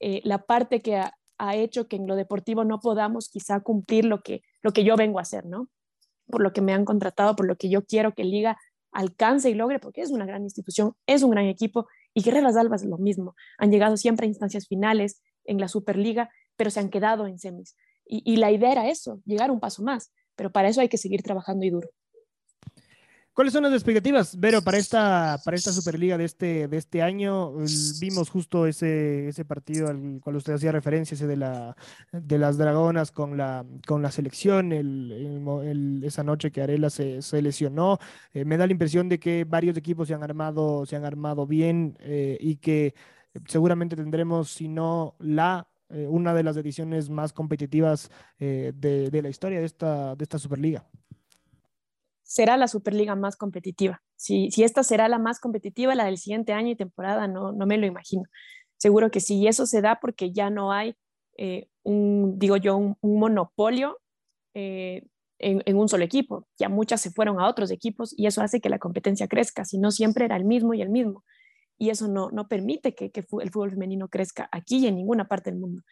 eh, 0.00 0.20
la 0.24 0.38
parte 0.38 0.82
que 0.82 0.96
ha, 0.96 1.14
hecho 1.54 1.88
que 1.88 1.96
en 1.96 2.06
lo 2.06 2.14
deportivo 2.14 2.62
no 2.62 2.78
podamos 2.78 3.28
quizá 3.28 3.58
cumplir 3.60 4.04
lo 4.04 4.22
que, 4.22 4.42
lo 4.62 4.72
que 4.72 4.84
yo 4.84 4.96
vengo 4.96 5.18
a 5.18 5.22
hacer, 5.22 5.44
¿no? 5.44 5.68
Por 6.26 6.40
lo 6.40 6.52
que 6.52 6.60
me 6.60 6.72
han 6.72 6.84
contratado, 6.84 7.34
por 7.34 7.46
lo 7.46 7.56
que 7.56 7.68
yo 7.68 7.84
quiero 7.84 8.14
que 8.14 8.22
Liga 8.22 8.56
alcance 8.92 9.50
y 9.50 9.54
logre, 9.54 9.80
porque 9.80 10.02
es 10.02 10.12
una 10.12 10.24
gran 10.24 10.44
institución, 10.44 10.94
es 11.04 11.24
un 11.24 11.30
gran 11.30 11.46
equipo, 11.46 11.88
y 12.14 12.22
Guerreras 12.22 12.56
Albas 12.56 12.82
es 12.82 12.88
lo 12.88 12.98
mismo. 12.98 13.34
Han 13.58 13.72
llegado 13.72 13.96
siempre 13.96 14.26
a 14.26 14.28
instancias 14.28 14.68
finales 14.68 15.20
en 15.44 15.58
la 15.58 15.66
Superliga, 15.66 16.30
pero 16.54 16.70
se 16.70 16.78
han 16.78 16.90
quedado 16.90 17.26
en 17.26 17.40
semis. 17.40 17.76
Y, 18.04 18.22
y 18.24 18.36
la 18.36 18.52
idea 18.52 18.70
era 18.70 18.88
eso, 18.88 19.20
llegar 19.24 19.50
un 19.50 19.58
paso 19.58 19.82
más, 19.82 20.12
pero 20.36 20.50
para 20.50 20.68
eso 20.68 20.80
hay 20.80 20.88
que 20.88 20.98
seguir 20.98 21.22
trabajando 21.22 21.64
y 21.64 21.70
duro. 21.70 21.88
¿Cuáles 23.34 23.54
son 23.54 23.62
las 23.62 23.72
expectativas, 23.72 24.38
Vero, 24.38 24.60
para 24.60 24.76
esta, 24.76 25.40
para 25.42 25.56
esta 25.56 25.72
Superliga 25.72 26.18
de 26.18 26.24
este, 26.26 26.68
de 26.68 26.76
este 26.76 27.00
año? 27.00 27.54
Vimos 27.98 28.28
justo 28.28 28.66
ese, 28.66 29.28
ese 29.28 29.46
partido 29.46 29.88
al 29.88 30.20
cual 30.22 30.36
usted 30.36 30.52
hacía 30.52 30.70
referencia, 30.70 31.14
ese 31.14 31.26
de, 31.26 31.38
la, 31.38 31.74
de 32.12 32.38
las 32.38 32.58
Dragonas 32.58 33.10
con 33.10 33.38
la, 33.38 33.64
con 33.86 34.02
la 34.02 34.10
selección, 34.10 34.72
el, 34.72 36.02
esa 36.04 36.22
noche 36.22 36.50
que 36.50 36.60
Arela 36.60 36.90
se, 36.90 37.22
se 37.22 37.40
lesionó. 37.40 37.98
Eh, 38.34 38.44
me 38.44 38.58
da 38.58 38.66
la 38.66 38.72
impresión 38.72 39.08
de 39.08 39.18
que 39.18 39.44
varios 39.44 39.78
equipos 39.78 40.08
se 40.08 40.14
han 40.14 40.22
armado, 40.22 40.84
se 40.84 40.96
han 40.96 41.06
armado 41.06 41.46
bien 41.46 41.96
eh, 42.00 42.36
y 42.38 42.56
que 42.56 42.94
seguramente 43.46 43.96
tendremos, 43.96 44.50
si 44.50 44.68
no 44.68 45.16
la 45.18 45.66
eh, 45.92 46.06
una 46.08 46.34
de 46.34 46.42
las 46.42 46.56
ediciones 46.56 47.10
más 47.10 47.32
competitivas 47.32 48.10
de, 48.38 48.72
de, 48.72 49.22
la 49.22 49.28
historia 49.28 49.60
de 49.60 49.66
esta, 49.66 50.16
de 50.16 50.24
esta 50.24 50.38
Superliga 50.38 50.84
será 52.32 52.56
la 52.56 52.66
Superliga 52.66 53.14
más 53.14 53.36
competitiva. 53.36 54.02
Si, 54.16 54.50
si 54.50 54.64
esta 54.64 54.82
será 54.82 55.06
la 55.06 55.18
más 55.18 55.38
competitiva, 55.38 55.94
la 55.94 56.06
del 56.06 56.16
siguiente 56.16 56.54
año 56.54 56.70
y 56.70 56.76
temporada, 56.76 57.28
no, 57.28 57.52
no 57.52 57.66
me 57.66 57.76
lo 57.76 57.84
imagino. 57.84 58.22
Seguro 58.78 59.10
que 59.10 59.20
sí, 59.20 59.36
y 59.36 59.48
eso 59.48 59.66
se 59.66 59.82
da 59.82 60.00
porque 60.00 60.32
ya 60.32 60.48
no 60.48 60.72
hay 60.72 60.96
eh, 61.36 61.68
un, 61.82 62.38
digo 62.38 62.56
yo, 62.56 62.76
un, 62.76 62.96
monopolio 63.02 63.98
eh, 64.54 65.02
en, 65.38 65.76
un 65.76 65.88
solo 65.88 66.04
equipo. 66.04 66.46
Ya 66.58 66.68
muchas 66.70 67.02
se 67.02 67.10
fueron 67.10 67.38
a 67.38 67.48
otros 67.48 67.70
equipos 67.70 68.14
y 68.16 68.26
eso 68.26 68.42
hace 68.42 68.60
que 68.60 68.70
la 68.70 68.78
competencia 68.78 69.28
crezca, 69.28 69.64
si 69.64 69.78
no 69.78 69.90
siempre 69.90 70.24
era 70.24 70.36
el 70.36 70.44
mismo 70.44 70.72
y 70.72 70.80
el 70.82 70.88
mismo. 70.88 71.24
Y 71.82 71.90
eso 71.90 72.06
no, 72.06 72.30
no 72.30 72.46
permite 72.46 72.94
que, 72.94 73.10
que 73.10 73.26
el 73.40 73.50
fútbol 73.50 73.72
femenino 73.72 74.06
crezca 74.06 74.48
aquí 74.52 74.78
y 74.78 74.86
en 74.86 74.94
ninguna 74.94 75.26
parte 75.26 75.50
del 75.50 75.58
mundo. 75.58 75.82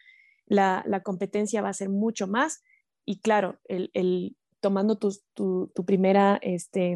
La, 0.45 0.85
la 0.87 1.03
competencia 1.03 1.61
va 1.61 1.67
a 1.67 1.73
ser 1.73 1.89
mucho 1.89 2.27
más 2.27 2.63
y 3.05 3.19
claro, 3.19 3.59
el, 3.65 3.91
el, 3.93 4.37
tomando 4.61 4.97
tu, 4.97 5.11
tu, 5.33 5.85
primera, 5.85 6.39
este, 6.43 6.95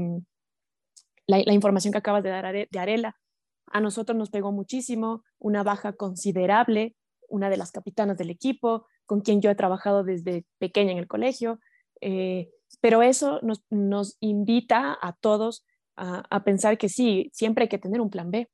la, 1.27 1.39
la, 1.45 1.51
información 1.51 1.91
que 1.91 1.97
acabas 1.97 2.23
de 2.23 2.29
dar 2.29 2.53
de 2.53 2.79
Arela, 2.79 3.17
a 3.65 3.81
nosotros 3.81 4.17
nos 4.17 4.29
pegó 4.29 4.53
muchísimo, 4.53 5.25
una 5.39 5.61
baja 5.61 5.91
considerable, 5.91 6.95
una 7.27 7.49
de 7.49 7.57
las 7.57 7.73
capitanas 7.73 8.17
del 8.17 8.29
equipo, 8.29 8.87
con 9.05 9.19
quien 9.19 9.41
yo 9.41 9.51
he 9.51 9.55
trabajado 9.55 10.05
desde 10.05 10.45
pequeña 10.57 10.93
en 10.93 10.99
el 10.99 11.09
colegio, 11.09 11.59
eh, 11.99 12.49
pero 12.79 13.01
eso 13.01 13.41
nos, 13.41 13.61
nos, 13.69 14.15
invita 14.21 14.97
a 15.01 15.17
todos 15.19 15.65
a, 15.97 16.23
a, 16.29 16.45
pensar 16.45 16.77
que 16.77 16.87
sí, 16.87 17.29
siempre 17.33 17.63
hay 17.63 17.69
que 17.69 17.77
tener 17.77 17.99
un 17.99 18.09
plan 18.09 18.31
B. 18.31 18.49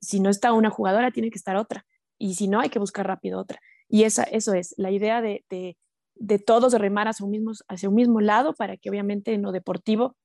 Si 0.00 0.20
no 0.20 0.30
está 0.30 0.52
una 0.52 0.70
jugadora, 0.70 1.10
tiene 1.10 1.30
que 1.30 1.38
estar 1.38 1.56
otra, 1.56 1.86
y 2.18 2.34
si 2.34 2.48
no, 2.48 2.60
hay 2.60 2.68
que 2.68 2.78
buscar 2.78 3.06
rápido 3.06 3.40
otra. 3.40 3.60
Y 3.88 4.04
esa, 4.04 4.24
eso 4.24 4.54
es 4.54 4.74
la 4.78 4.90
idea 4.90 5.20
de, 5.20 5.44
de, 5.48 5.76
de 6.14 6.38
todos 6.38 6.72
remar 6.74 7.08
hacia 7.08 7.24
un, 7.24 7.30
mismo, 7.30 7.52
hacia 7.68 7.88
un 7.88 7.94
mismo 7.94 8.20
lado 8.20 8.54
para 8.54 8.76
que 8.76 8.90
obviamente 8.90 9.32
en 9.34 9.42
lo 9.42 9.52
deportivo 9.52 10.16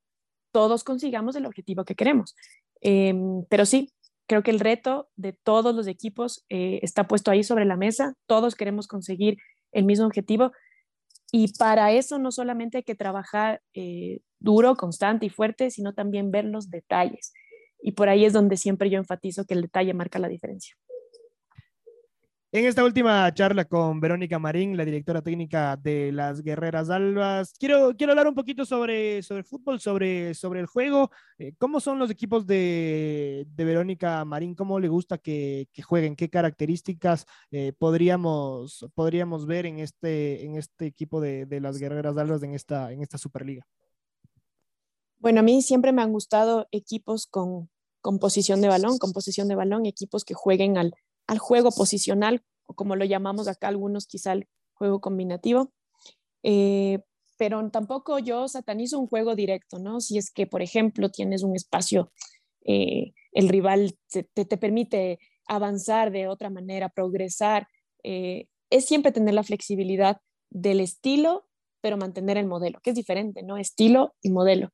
todos 0.51 0.84
consigamos 0.84 1.36
el 1.36 1.45
objetivo 1.45 1.86
que 1.86 1.95
queremos. 1.95 2.36
Em, 2.81 3.45
pero 3.49 3.65
sí, 3.65 3.91
creo 4.27 4.43
que 4.43 4.51
el 4.51 4.60
reto 4.60 5.10
de 5.15 5.34
todos 5.34 5.75
los 5.75 5.88
equipos 5.88 6.43
eh, 6.49 6.79
está 6.81 7.07
puesto 7.07 7.31
ahí 7.31 7.43
sobre 7.43 7.65
la 7.65 7.77
mesa, 7.77 8.15
todos 8.25 8.55
queremos 8.55 8.88
conseguir 8.88 9.38
el 9.71 9.86
mismo 9.86 10.05
objetivo 10.05 10.51
y 11.31 11.53
para 11.53 11.91
eso 11.91 12.19
no 12.19 12.31
solamente 12.31 12.77
hay 12.77 12.84
que 12.84 12.95
trabajar 12.95 13.62
eh, 13.73 14.19
duro, 14.39 14.75
constante 14.75 15.25
y 15.25 15.29
fuerte, 15.29 15.71
sino 15.71 15.93
también 15.93 16.31
ver 16.31 16.45
los 16.45 16.69
detalles. 16.69 17.34
Y 17.81 17.93
por 17.93 18.09
ahí 18.09 18.25
es 18.25 18.33
donde 18.33 18.57
siempre 18.57 18.89
yo 18.89 18.97
enfatizo 18.97 19.45
que 19.45 19.53
el 19.53 19.61
detalle 19.61 19.93
marca 19.93 20.19
la 20.19 20.27
diferencia. 20.27 20.75
En 22.53 22.65
esta 22.65 22.83
última 22.83 23.33
charla 23.33 23.63
con 23.63 24.01
Verónica 24.01 24.37
Marín, 24.37 24.75
la 24.75 24.83
directora 24.83 25.21
técnica 25.21 25.77
de 25.77 26.11
las 26.11 26.41
Guerreras 26.41 26.89
Albas, 26.89 27.53
quiero, 27.57 27.95
quiero 27.95 28.11
hablar 28.11 28.27
un 28.27 28.35
poquito 28.35 28.65
sobre, 28.65 29.23
sobre 29.23 29.45
fútbol, 29.45 29.79
sobre, 29.79 30.33
sobre 30.33 30.59
el 30.59 30.65
juego. 30.65 31.11
Eh, 31.37 31.53
¿Cómo 31.57 31.79
son 31.79 31.97
los 31.97 32.11
equipos 32.11 32.45
de, 32.45 33.47
de, 33.55 33.63
Verónica 33.63 34.25
Marín? 34.25 34.53
¿Cómo 34.53 34.81
le 34.81 34.89
gusta 34.89 35.17
que, 35.17 35.69
que 35.71 35.81
jueguen? 35.81 36.17
¿Qué 36.17 36.29
características 36.29 37.25
eh, 37.51 37.71
podríamos, 37.79 38.85
podríamos 38.95 39.45
ver 39.45 39.65
en 39.65 39.79
este, 39.79 40.43
en 40.43 40.57
este 40.57 40.87
equipo 40.87 41.21
de, 41.21 41.45
de, 41.45 41.61
las 41.61 41.77
Guerreras 41.77 42.17
Albas 42.17 42.43
en 42.43 42.53
esta, 42.53 42.91
en 42.91 43.01
esta 43.01 43.17
Superliga? 43.17 43.65
Bueno, 45.21 45.41
a 45.41 45.43
mí 45.43 45.62
siempre 45.62 45.91
me 45.91 46.01
han 46.01 46.12
gustado 46.12 46.67
equipos 46.71 47.27
con, 47.27 47.69
con 48.01 48.17
posición 48.17 48.60
de 48.60 48.69
balón, 48.69 48.97
con 48.97 49.13
de 49.13 49.55
balón, 49.55 49.86
equipos 49.86 50.25
que 50.25 50.34
jueguen 50.34 50.77
al 50.77 51.38
juego 51.38 51.69
posicional, 51.69 52.43
o 52.65 52.73
como 52.73 52.95
lo 52.95 53.05
llamamos 53.05 53.47
acá 53.47 53.67
algunos, 53.67 54.07
quizá 54.07 54.34
el 54.34 54.47
juego 54.73 54.99
combinativo. 54.99 55.71
Eh, 56.41 56.99
pero 57.38 57.69
tampoco 57.69 58.17
yo 58.17 58.47
satanizo 58.47 58.99
un 58.99 59.05
juego 59.05 59.36
directo, 59.36 59.77
¿no? 59.77 60.01
Si 60.01 60.17
es 60.17 60.31
que, 60.31 60.47
por 60.47 60.63
ejemplo, 60.63 61.10
tienes 61.10 61.43
un 61.43 61.55
espacio, 61.55 62.12
eh, 62.65 63.13
el 63.31 63.47
rival 63.47 63.95
te, 64.10 64.23
te, 64.23 64.57
permite 64.57 65.19
avanzar 65.47 66.12
de 66.12 66.27
otra 66.27 66.49
manera, 66.49 66.89
progresar, 66.89 67.67
eh, 68.03 68.47
es 68.71 68.86
siempre 68.86 69.12
tener 69.12 69.36
la 69.36 69.43
flexibilidad 69.43 70.17
del 70.49 70.79
estilo, 70.79 71.47
pero 71.79 71.97
mantener 71.97 72.38
el 72.38 72.47
modelo, 72.47 72.79
que 72.81 72.89
es 72.89 72.95
diferente, 72.95 73.43
¿no? 73.43 73.57
Estilo 73.57 74.15
y 74.23 74.31
modelo. 74.31 74.71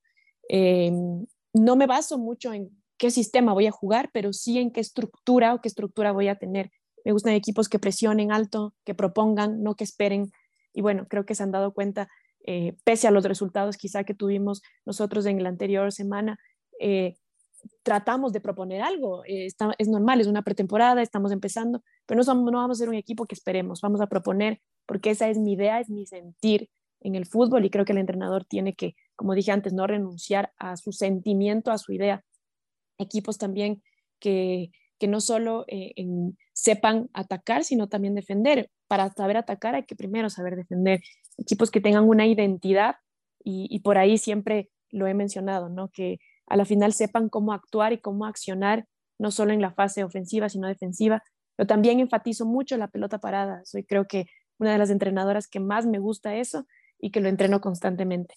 No 0.49 1.75
me 1.75 1.88
baso 1.88 2.17
mucho 2.17 2.53
en 2.53 2.69
qué 2.97 3.12
sistema 3.12 3.53
voy 3.53 3.67
a 3.67 3.71
jugar, 3.71 4.10
pero 4.12 4.33
sí 4.33 4.60
en 4.60 4.71
qué 4.71 4.81
estructura 4.81 5.53
o 5.53 5.62
qué 5.62 5.67
estructura 5.67 6.12
voy 6.12 6.27
a 6.27 6.36
tener. 6.36 6.71
Me 7.05 7.12
gustan 7.12 7.33
equipos 7.33 7.69
que 7.69 7.79
presionen 7.79 8.31
alto, 8.31 8.73
que 8.83 8.95
propongan, 8.95 9.63
no 9.63 9.75
que 9.75 9.83
esperen. 9.83 10.31
Y 10.73 10.81
bueno, 10.81 11.07
creo 11.07 11.25
que 11.25 11.36
se 11.36 11.43
han 11.43 11.51
dado 11.51 11.73
cuenta, 11.73 12.10
eh, 12.45 12.75
pese 12.83 13.07
a 13.07 13.12
los 13.12 13.23
resultados 13.23 13.77
quizá 13.77 14.03
que 14.03 14.13
tuvimos 14.13 14.62
nosotros 14.86 15.25
en 15.25 15.41
la 15.41 15.49
anterior 15.49 15.91
semana, 15.91 16.39
eh, 16.79 17.15
tratamos 17.83 18.33
de 18.33 18.41
proponer 18.41 18.81
algo. 18.81 19.23
Eh, 19.25 19.47
es 19.77 19.88
normal, 19.88 20.21
es 20.21 20.27
una 20.27 20.41
pretemporada, 20.41 21.01
estamos 21.01 21.31
empezando, 21.31 21.83
pero 22.05 22.17
no, 22.17 22.23
somos, 22.23 22.51
no 22.51 22.57
vamos 22.57 22.77
a 22.77 22.79
ser 22.79 22.89
un 22.89 22.95
equipo 22.95 23.25
que 23.25 23.36
esperemos, 23.36 23.81
vamos 23.81 24.01
a 24.01 24.07
proponer, 24.07 24.60
porque 24.86 25.12
esa 25.12 25.29
es 25.29 25.38
mi 25.38 25.53
idea, 25.53 25.79
es 25.79 25.89
mi 25.89 26.05
sentir 26.05 26.69
en 27.01 27.15
el 27.15 27.25
fútbol 27.25 27.65
y 27.65 27.69
creo 27.69 27.86
que 27.86 27.93
el 27.93 27.99
entrenador 27.99 28.45
tiene 28.45 28.73
que, 28.73 28.95
como 29.17 29.34
dije 29.34 29.51
antes, 29.51 29.73
no 29.73 29.88
renunciar 29.88 30.53
a 30.58 30.77
su 30.77 30.93
sentimiento, 30.93 31.71
a 31.71 31.77
su 31.77 31.91
idea. 31.91 32.23
Equipos 32.97 33.38
también 33.38 33.84
que, 34.19 34.69
no 35.01 35.19
solo 35.19 35.65
eh, 35.67 35.93
sepan 36.53 37.10
atacar, 37.13 37.63
sino 37.63 37.89
también 37.89 38.15
defender. 38.15 38.69
Para 38.88 39.12
saber 39.12 39.36
atacar 39.36 39.75
hay 39.75 39.84
que 39.84 39.95
primero 39.95 40.30
saber 40.30 40.56
defender. 40.56 41.01
Equipos 41.38 41.71
que 41.71 41.82
tengan 41.82 42.08
una 42.08 42.25
identidad 42.27 42.95
y, 43.43 43.67
y 43.69 43.80
por 43.80 43.97
ahí 43.97 44.17
siempre 44.17 44.69
lo 44.89 45.08
he 45.08 45.13
mencionado, 45.13 45.69
¿no? 45.69 45.89
Que 45.89 46.19
a 46.45 46.56
la 46.56 46.65
final 46.65 46.93
sepan 46.93 47.27
cómo 47.27 47.53
actuar 47.53 47.93
y 47.93 47.99
cómo 47.99 48.25
accionar, 48.25 48.86
no 49.19 49.32
solo 49.32 49.51
en 49.51 49.62
la 49.62 49.73
fase 49.73 50.03
ofensiva, 50.03 50.47
sino 50.47 50.67
defensiva. 50.67 51.23
Pero 51.56 51.67
también 51.67 51.99
enfatizo 51.99 52.45
mucho 52.45 52.77
la 52.77 52.88
pelota 52.88 53.19
parada. 53.19 53.62
Soy 53.65 53.84
creo 53.84 54.08
que 54.08 54.27
una 54.60 54.71
de 54.71 54.77
las 54.77 54.91
entrenadoras 54.91 55.47
que 55.47 55.60
más 55.60 55.86
me 55.86 55.99
gusta 55.99 56.36
eso 56.36 56.65
y 56.99 57.12
que 57.12 57.19
lo 57.19 57.30
entreno 57.30 57.62
constantemente. 57.62 58.36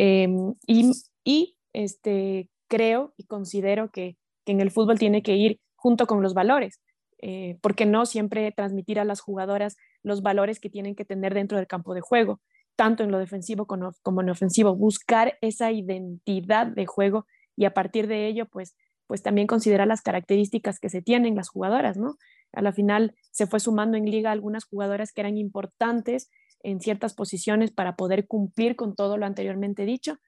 Em, 0.00 0.54
y, 0.64 1.56
este, 1.72 2.48
creo 2.68 3.14
y 3.16 3.24
considero 3.24 3.90
que, 3.90 4.16
en 4.46 4.60
el 4.60 4.70
fútbol 4.70 4.96
tiene 4.96 5.22
que 5.24 5.34
ir 5.34 5.60
junto 5.74 6.06
con 6.06 6.22
los 6.22 6.34
valores, 6.34 6.80
eh, 7.20 7.58
porque 7.62 7.84
no 7.84 8.06
siempre 8.06 8.52
transmitir 8.52 9.00
a 9.00 9.04
las 9.04 9.20
jugadoras 9.20 9.76
los 10.04 10.22
valores 10.22 10.60
que 10.60 10.70
tienen 10.70 10.94
que 10.94 11.04
tener 11.04 11.34
dentro 11.34 11.58
del 11.58 11.66
campo 11.66 11.94
de 11.94 12.00
juego, 12.00 12.40
tanto 12.76 13.02
en 13.02 13.10
lo 13.10 13.18
defensivo 13.18 13.66
como, 13.66 13.90
como 14.02 14.22
en 14.22 14.30
ofensivo, 14.30 14.76
buscar 14.76 15.36
esa 15.40 15.72
identidad 15.72 16.68
de 16.68 16.86
juego 16.86 17.26
y 17.56 17.64
a 17.64 17.74
partir 17.74 18.06
de 18.06 18.28
ello, 18.28 18.46
pues, 18.46 18.76
pues 19.08 19.22
también 19.22 19.48
considerar 19.48 19.88
las 19.88 20.00
características 20.02 20.78
que 20.78 20.90
se 20.90 21.02
tienen 21.02 21.34
las 21.34 21.48
jugadoras, 21.48 21.96
¿no? 21.96 22.14
A 22.52 22.62
la 22.62 22.72
final 22.72 23.14
se 23.32 23.48
fue 23.48 23.58
sumando 23.58 23.96
en 23.98 24.04
liga 24.04 24.30
algunas 24.30 24.64
jugadoras 24.64 25.12
que 25.12 25.22
eran 25.22 25.36
importantes 25.36 26.30
en 26.62 26.80
ciertas 26.80 27.14
posiciones 27.14 27.70
para 27.70 27.96
poder 27.96 28.26
cumplir 28.26 28.76
con 28.76 28.94
todo 28.94 29.16
lo 29.16 29.26
anteriormente 29.26 29.84
dicho 29.84 30.18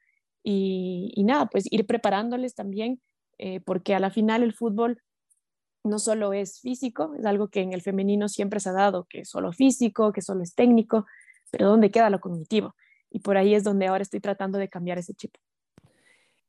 y, 0.43 1.23
nada, 1.25 1.47
pues 1.47 1.65
ir 1.71 1.87
preparándoles 1.87 2.55
también, 2.55 3.01
eh, 3.39 3.61
porque 3.61 3.95
a 3.95 4.01
la 4.01 4.11
final 4.11 4.43
el 4.43 4.55
fútbol 4.55 5.03
no 5.85 5.99
solo 5.99 6.33
es 6.33 6.61
físico, 6.61 7.15
es 7.19 7.25
algo 7.25 7.49
que 7.49 7.61
en 7.61 7.73
el 7.73 7.83
femenino 7.83 8.29
siempre 8.29 8.61
se 8.61 8.71
ha 8.71 8.73
dado, 8.73 9.07
que 9.09 9.21
es 9.21 9.29
solo 9.31 9.53
físico, 9.53 10.13
que 10.13 10.23
solo 10.23 10.43
es 10.43 10.55
técnico, 10.55 11.07
pero 11.51 11.69
¿dónde 11.69 11.91
queda 11.91 12.11
lo 12.11 12.21
cognitivo? 12.21 12.75
Y 13.11 13.21
por 13.21 13.37
ahí 13.37 13.55
es 13.55 13.65
donde 13.65 13.87
ahora 13.87 14.03
estoy 14.03 14.21
tratando 14.21 14.59
de 14.59 14.69
cambiar 14.69 14.99
ese 14.99 15.15
chip. 15.15 15.35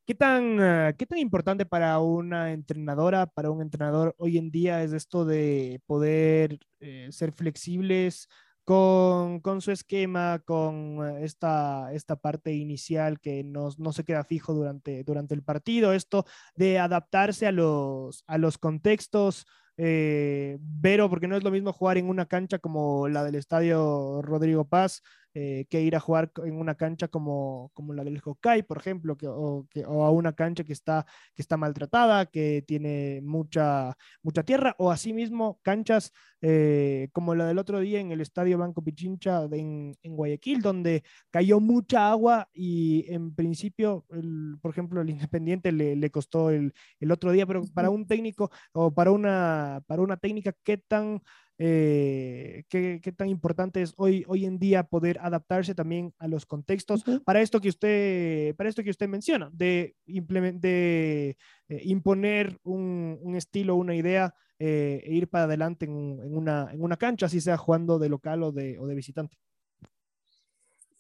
¿Qué 0.06 0.16
tan, 0.16 0.60
ah, 0.60 0.94
¿Qué 0.98 1.06
tan 1.06 1.20
importante 1.20 1.66
para 1.66 2.00
una 2.00 2.52
entrenadora, 2.52 3.28
para 3.28 3.52
un 3.52 3.62
entrenador 3.62 4.14
hoy 4.18 4.38
en 4.38 4.52
día 4.52 4.84
es 4.84 4.94
esto 4.94 5.26
de 5.26 5.82
poder 5.86 6.60
eh, 6.80 7.08
ser 7.12 7.32
flexibles 7.32 8.28
con, 8.72 9.42
con, 9.42 9.60
su 9.60 9.72
esquema, 9.72 10.40
con 10.46 11.06
eh, 11.06 11.26
esta, 11.26 11.92
esta 11.92 12.16
parte 12.16 12.54
inicial 12.54 13.20
que 13.20 13.44
no, 13.44 13.68
no, 13.78 13.92
se 13.92 14.06
queda 14.06 14.24
fijo 14.24 14.54
durante, 14.54 15.04
durante 15.04 15.36
el 15.36 15.44
partido, 15.44 15.92
esto 15.92 16.26
de 16.56 16.80
adaptarse 16.80 17.48
a 17.48 17.52
los, 17.52 18.24
a 18.28 18.38
los 18.38 18.58
contextos? 18.58 19.46
Eh, 19.76 20.58
Vero, 20.62 21.10
porque 21.10 21.28
no 21.28 21.36
es 21.36 21.44
lo 21.44 21.52
mismo 21.52 21.74
jugar 21.74 21.98
en 21.98 22.08
una 22.08 22.28
cancha 22.28 22.60
como 22.60 23.10
la 23.10 23.26
del 23.26 23.36
estadio 23.36 24.22
Rodrigo 24.22 24.64
Paz, 24.64 25.02
eh, 25.34 25.66
que 25.70 25.82
ir 25.82 25.96
a 25.96 26.00
jugar 26.00 26.32
en 26.44 26.56
una 26.56 26.76
cancha 26.76 27.08
como, 27.08 27.72
como 27.74 27.94
la 27.94 28.04
del 28.04 28.22
Hokkaido, 28.24 28.66
por 28.66 28.78
ejemplo, 28.78 29.16
que, 29.18 29.28
o, 29.28 29.66
que, 29.70 29.86
o, 29.86 30.04
a 30.04 30.12
una 30.12 30.34
cancha 30.34 30.64
que 30.64 30.74
está, 30.74 31.06
que 31.36 31.42
está 31.42 31.58
maltratada, 31.58 32.26
que 32.26 32.64
tiene 32.68 33.22
mucha, 33.24 33.96
mucha 34.24 34.44
tierra, 34.44 34.76
o 34.78 34.92
asimismo 34.92 35.60
canchas 35.62 36.12
eh, 36.42 37.10
como 37.14 37.36
la 37.36 37.46
del 37.46 37.60
otro 37.60 37.80
día 37.80 38.00
en 38.00 38.12
el 38.12 38.20
Estadio 38.20 38.58
Banco 38.58 38.84
Pichincha 38.84 39.44
en, 39.52 39.96
en 40.02 40.16
Guayaquil, 40.16 40.62
donde 40.62 41.04
cayó 41.30 41.60
mucha 41.60 42.10
agua 42.10 42.50
y 42.54 43.06
en 43.14 43.34
principio, 43.36 44.06
el, 44.10 44.58
por 44.62 44.72
ejemplo, 44.72 45.02
el 45.02 45.10
Independiente 45.10 45.72
le, 45.72 45.96
le 45.96 46.10
costó 46.12 46.50
el, 46.50 46.74
el, 47.00 47.12
otro 47.12 47.32
día, 47.32 47.46
pero 47.46 47.62
para 47.74 47.90
un 47.90 48.08
técnico 48.08 48.52
o 48.74 48.94
para 48.94 49.12
una, 49.12 49.82
para 49.88 50.02
una 50.02 50.18
técnica, 50.18 50.54
¿qué 50.64 50.78
tan 50.78 51.22
eh, 51.64 52.64
qué, 52.70 53.00
qué, 53.04 53.12
tan 53.12 53.30
importante 53.30 53.84
es 53.84 53.94
hoy, 53.96 54.26
hoy 54.28 54.46
en 54.46 54.58
día 54.58 54.82
poder 54.82 55.20
adaptarse 55.22 55.76
también 55.76 56.12
a 56.18 56.28
los 56.28 56.48
contextos 56.48 57.08
uh 57.08 57.12
-huh. 57.12 57.24
para 57.24 57.40
esto 57.40 57.62
que 57.62 57.70
usted, 57.70 58.56
para 58.56 58.68
esto 58.68 58.82
que 58.84 58.90
usted 58.90 59.08
menciona, 59.08 59.52
de, 59.54 59.96
de 60.08 61.38
eh, 61.70 61.82
imponer 61.84 62.58
un, 62.64 63.20
un, 63.22 63.36
estilo, 63.36 63.76
una 63.76 63.94
idea 63.94 64.34
eh, 64.58 65.04
e 65.06 65.14
ir 65.14 65.28
para 65.28 65.44
adelante 65.44 65.86
en, 65.86 66.20
en, 66.24 66.36
una, 66.36 66.68
en 66.74 66.82
una 66.82 66.98
cancha, 66.98 67.28
así 67.28 67.40
sea 67.40 67.58
jugando 67.58 68.00
de 68.00 68.10
local 68.10 68.42
o 68.42 68.52
de, 68.52 68.80
o 68.80 68.88
de 68.88 68.96
visitante. 68.96 69.38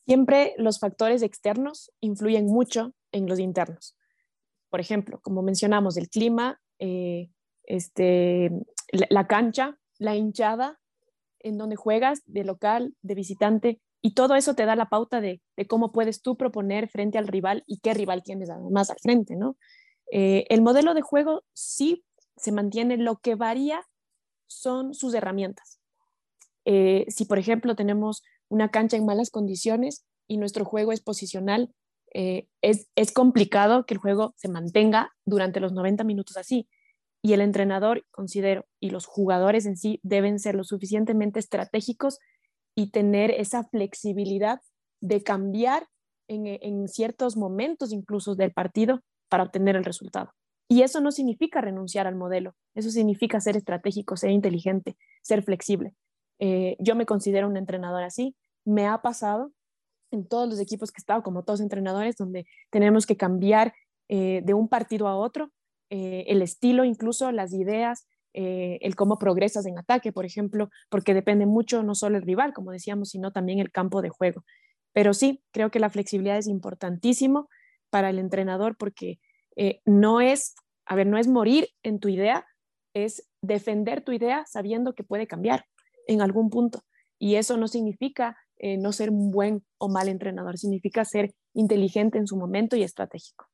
Siempre 0.06 0.54
los 0.58 0.78
factores 0.80 1.24
externos 1.24 1.92
influyen 2.02 2.46
mucho 2.46 2.94
en 3.12 3.26
los 3.26 3.40
internos. 3.40 3.98
Por 4.70 4.80
ejemplo, 4.80 5.20
como 5.24 5.42
mencionamos, 5.42 5.98
el 5.98 6.08
clima, 6.08 6.62
eh, 6.78 7.32
este, 7.64 8.52
la, 8.92 9.08
la 9.10 9.26
cancha, 9.26 9.80
la 10.02 10.16
hinchada 10.16 10.80
en 11.40 11.58
donde 11.58 11.76
juegas, 11.76 12.24
de 12.26 12.44
local, 12.44 12.96
de 13.04 13.16
visitante, 13.16 13.82
y 14.02 14.16
todo 14.16 14.36
eso 14.36 14.56
te 14.56 14.66
da 14.66 14.76
la 14.76 14.90
pauta 14.90 15.22
de, 15.22 15.42
de, 15.56 15.68
cómo 15.68 15.92
puedes 15.92 16.24
tú 16.24 16.36
proponer 16.36 16.90
frente 16.90 17.20
al 17.20 17.28
rival 17.28 17.64
y 17.68 17.80
qué 17.80 17.94
rival 17.94 18.24
tienes 18.24 18.50
además 18.50 18.90
al 18.90 18.98
frente, 19.00 19.36
¿no? 19.36 19.58
Eh, 20.12 20.46
el 20.50 20.64
modelo 20.64 20.96
de 20.96 21.02
juego 21.02 21.44
sí 21.54 22.04
se 22.36 22.52
mantiene, 22.52 22.98
lo 22.98 23.18
que 23.18 23.36
varía 23.36 23.86
son 24.48 24.96
sus 24.96 25.14
herramientas. 25.14 25.80
Eh, 26.66 27.06
si, 27.10 27.26
por 27.26 27.38
ejemplo, 27.38 27.76
tenemos 27.76 28.24
una 28.50 28.70
cancha 28.70 28.98
en 28.98 29.06
malas 29.06 29.30
condiciones 29.30 30.04
y 30.28 30.38
nuestro 30.38 30.66
juego 30.66 30.94
es 30.94 31.02
posicional, 31.02 31.72
eh, 32.16 32.48
es, 32.62 32.90
es 32.96 33.12
complicado 33.12 33.86
que 33.86 33.94
el 33.94 34.00
juego 34.00 34.34
se 34.36 34.50
mantenga 34.50 35.12
durante 35.26 35.60
los 35.60 35.74
90 35.74 36.04
minutos 36.04 36.38
así 36.38 36.68
y 37.22 37.34
el 37.34 37.42
entrenador, 37.42 38.06
considero, 38.12 38.66
y 38.80 38.90
los 38.90 39.06
jugadores 39.06 39.66
en 39.66 39.78
sí 39.78 40.00
deben 40.04 40.40
ser 40.40 40.56
lo 40.56 40.64
suficientemente 40.64 41.40
estratégicos 41.40 42.20
y 42.76 42.92
tener 42.92 43.32
esa 43.32 43.64
flexibilidad 43.64 44.62
de 45.02 45.22
cambiar 45.22 45.88
en, 46.28 46.48
en, 46.48 46.88
ciertos 46.88 47.38
momentos 47.38 47.92
incluso 47.92 48.36
del 48.36 48.54
partido 48.54 49.02
para 49.30 49.44
obtener 49.44 49.76
el 49.76 49.84
resultado. 49.84 50.34
Y 50.68 50.84
eso 50.84 51.02
no 51.02 51.12
significa 51.12 51.60
renunciar 51.60 52.08
al 52.08 52.16
modelo, 52.16 52.56
eso 52.76 52.90
significa 52.90 53.42
ser 53.42 53.58
estratégico, 53.58 54.16
ser 54.16 54.30
inteligente, 54.32 54.96
ser 55.22 55.44
flexible. 55.44 55.94
Eh, 56.40 56.78
yo 56.80 56.96
me 56.96 57.06
considero 57.06 57.48
un 57.48 57.58
entrenador 57.58 58.04
así, 58.04 58.36
me 58.66 58.88
ha 58.88 59.02
pasado 59.02 59.52
en 60.12 60.28
todos 60.28 60.50
los 60.50 60.60
equipos 60.60 60.92
que 60.92 61.00
he 61.00 61.02
estado, 61.04 61.24
como 61.24 61.44
todos 61.44 61.62
entrenadores, 61.62 62.16
donde 62.16 62.46
tenemos 62.70 63.06
que 63.06 63.18
cambiar 63.18 63.74
eh, 64.10 64.42
de 64.44 64.54
un 64.54 64.68
partido 64.68 65.08
a 65.08 65.16
otro 65.18 65.52
eh, 65.94 66.24
el 66.28 66.42
estilo, 66.42 66.86
incluso 66.86 67.34
las 67.34 67.54
ideas, 67.54 68.08
eh, 68.34 68.80
el 68.80 68.96
cómo 68.96 69.20
progresas 69.20 69.66
en 69.66 69.78
ataque, 69.78 70.14
por 70.14 70.26
ejemplo, 70.26 70.70
porque 70.90 71.14
depende 71.14 71.46
mucho 71.46 71.84
no 71.84 71.96
solo 71.96 72.16
el 72.16 72.24
rival, 72.24 72.54
como 72.54 72.72
decíamos, 72.72 73.10
sino 73.10 73.34
también 73.34 73.60
el 73.60 73.74
campo 73.74 74.02
de 74.02 74.08
juego. 74.08 74.46
Pero 74.94 75.14
sí, 75.14 75.44
creo 75.52 75.70
que 75.70 75.82
la 75.82 75.90
flexibilidad 75.90 76.38
es 76.38 76.48
importantísimo 76.48 77.50
para 77.90 78.10
el 78.10 78.20
entrenador 78.20 78.78
porque 78.78 79.20
eh, 79.58 79.82
no 79.84 80.22
es, 80.22 80.56
a 80.86 80.96
ver, 80.96 81.08
no 81.08 81.18
es 81.18 81.28
morir 81.28 81.68
en 81.84 82.00
tu 82.00 82.08
idea, 82.08 82.46
es 82.94 83.30
defender 83.42 84.02
tu 84.02 84.14
idea 84.14 84.46
sabiendo 84.48 84.96
que 84.96 85.04
puede 85.04 85.28
cambiar 85.28 85.66
en 86.08 86.22
algún 86.22 86.50
punto. 86.50 86.84
Y 87.20 87.36
eso 87.36 87.58
no 87.58 87.68
significa 87.68 88.38
no 88.78 88.92
ser 88.92 89.10
un 89.10 89.32
buen 89.32 89.66
o 89.80 89.90
mal 89.90 90.08
entrenador, 90.08 90.56
significa 90.60 91.04
ser 91.04 91.34
inteligente 91.56 92.20
en 92.20 92.28
su 92.28 92.38
momento 92.38 92.76
y 92.76 92.84
estratégico. 92.84 93.48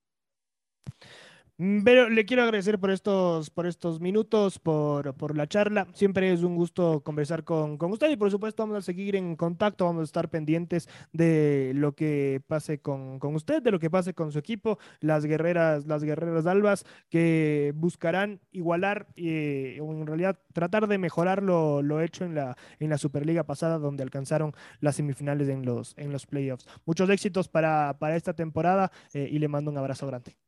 Mm, 1.60 1.84
pero 1.84 2.08
le 2.10 2.24
quiero 2.26 2.43
agradecer 2.43 2.78
por 2.80 2.91
estos, 2.91 3.50
por 3.50 3.65
estos 3.65 4.00
minutos, 4.00 4.60
por, 4.60 5.15
por 5.15 5.36
la 5.36 5.48
charla. 5.48 5.88
Siempre 5.93 6.32
es 6.32 6.43
un 6.43 6.56
gusto 6.56 7.02
conversar 7.02 7.43
con, 7.43 7.78
con, 7.80 7.91
usted 7.91 8.12
y 8.12 8.15
por 8.15 8.30
supuesto 8.30 8.62
vamos 8.62 8.78
a 8.78 8.82
seguir 8.82 9.15
en 9.15 9.36
contacto, 9.36 9.86
vamos 9.86 10.02
a 10.02 10.04
estar 10.04 10.29
pendientes 10.29 10.88
de 11.13 11.71
lo 11.73 11.94
que 11.96 12.44
pase 12.46 12.79
con, 12.79 13.17
con 13.17 13.34
usted, 13.34 13.63
de 13.63 13.71
lo 13.71 13.79
que 13.79 13.90
pase 13.90 14.13
con 14.13 14.32
su 14.32 14.38
equipo, 14.38 14.77
las 15.00 15.25
guerreras, 15.25 15.88
las 15.88 16.04
guerreras 16.04 16.46
albas 16.46 16.86
que 17.10 17.73
buscarán 17.75 18.40
igualar 18.52 19.08
o 19.15 19.94
en 19.94 20.06
realidad 20.06 20.40
tratar 20.54 20.88
de 20.88 21.00
mejorar 21.00 21.42
lo, 21.42 21.82
lo, 21.82 22.02
hecho 22.02 22.23
en 22.25 22.36
la, 22.36 22.56
en 22.79 22.90
la 22.92 23.00
Superliga 23.00 23.44
pasada 23.46 23.79
donde 23.79 24.04
alcanzaron 24.04 24.54
las 24.79 24.96
semifinales 24.96 25.50
en 25.50 25.65
los, 25.65 25.96
en 25.98 26.12
los 26.12 26.27
playoffs. 26.27 26.67
Muchos 26.86 27.10
éxitos 27.10 27.48
para, 27.48 27.98
para 28.00 28.15
esta 28.15 28.34
temporada 28.34 28.92
eh, 29.13 29.27
y 29.32 29.40
le 29.40 29.48
mando 29.48 29.71
un 29.71 29.77
abrazo 29.77 30.06
grande. 30.06 30.46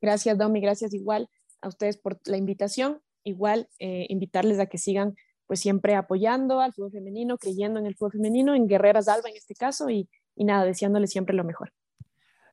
Gracias, 0.00 0.38
Domi, 0.38 0.60
gracias 0.60 0.94
igual 0.94 1.28
a 1.60 1.68
ustedes 1.68 1.96
por 1.96 2.18
la 2.24 2.36
invitación. 2.36 3.00
Igual 3.24 3.68
eh, 3.78 4.06
invitarles 4.08 4.58
a 4.58 4.66
que 4.66 4.78
sigan 4.78 5.14
pues 5.46 5.60
siempre 5.60 5.96
apoyando 5.96 6.60
al 6.60 6.72
fútbol 6.72 6.92
femenino, 6.92 7.36
creyendo 7.36 7.80
en 7.80 7.86
el 7.86 7.96
fútbol 7.96 8.12
femenino, 8.12 8.54
en 8.54 8.68
Guerreras 8.68 9.08
Alba 9.08 9.28
en 9.28 9.36
este 9.36 9.54
caso, 9.56 9.90
y, 9.90 10.08
y 10.36 10.44
nada, 10.44 10.64
deseándoles 10.64 11.10
siempre 11.10 11.34
lo 11.34 11.42
mejor. 11.42 11.72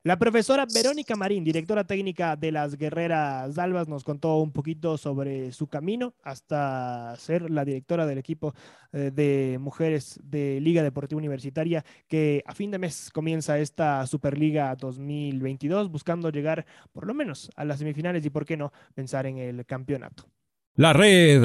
La 0.08 0.18
profesora 0.18 0.64
Verónica 0.64 1.16
Marín, 1.16 1.44
directora 1.44 1.84
técnica 1.84 2.34
de 2.34 2.50
las 2.50 2.78
Guerreras 2.78 3.58
Albas, 3.58 3.88
nos 3.88 4.04
contó 4.04 4.38
un 4.38 4.52
poquito 4.52 4.96
sobre 4.96 5.52
su 5.52 5.66
camino 5.66 6.14
hasta 6.22 7.14
ser 7.18 7.50
la 7.50 7.62
directora 7.62 8.06
del 8.06 8.16
equipo 8.16 8.54
eh, 8.94 9.10
de 9.12 9.58
mujeres 9.60 10.18
de 10.24 10.62
Liga 10.62 10.82
Deportiva 10.82 11.18
Universitaria, 11.18 11.84
que 12.06 12.42
a 12.46 12.54
fin 12.54 12.70
de 12.70 12.78
mes 12.78 13.10
comienza 13.12 13.58
esta 13.58 14.06
Superliga 14.06 14.74
2022, 14.76 15.90
buscando 15.90 16.30
llegar 16.30 16.64
por 16.90 17.06
lo 17.06 17.12
menos 17.12 17.50
a 17.54 17.66
las 17.66 17.78
semifinales 17.78 18.24
y, 18.24 18.30
por 18.30 18.46
qué 18.46 18.56
no, 18.56 18.72
pensar 18.94 19.26
en 19.26 19.36
el 19.36 19.66
campeonato. 19.66 20.24
La 20.74 20.94
red 20.94 21.44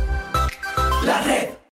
La 1.03 1.19
red. 1.23 1.60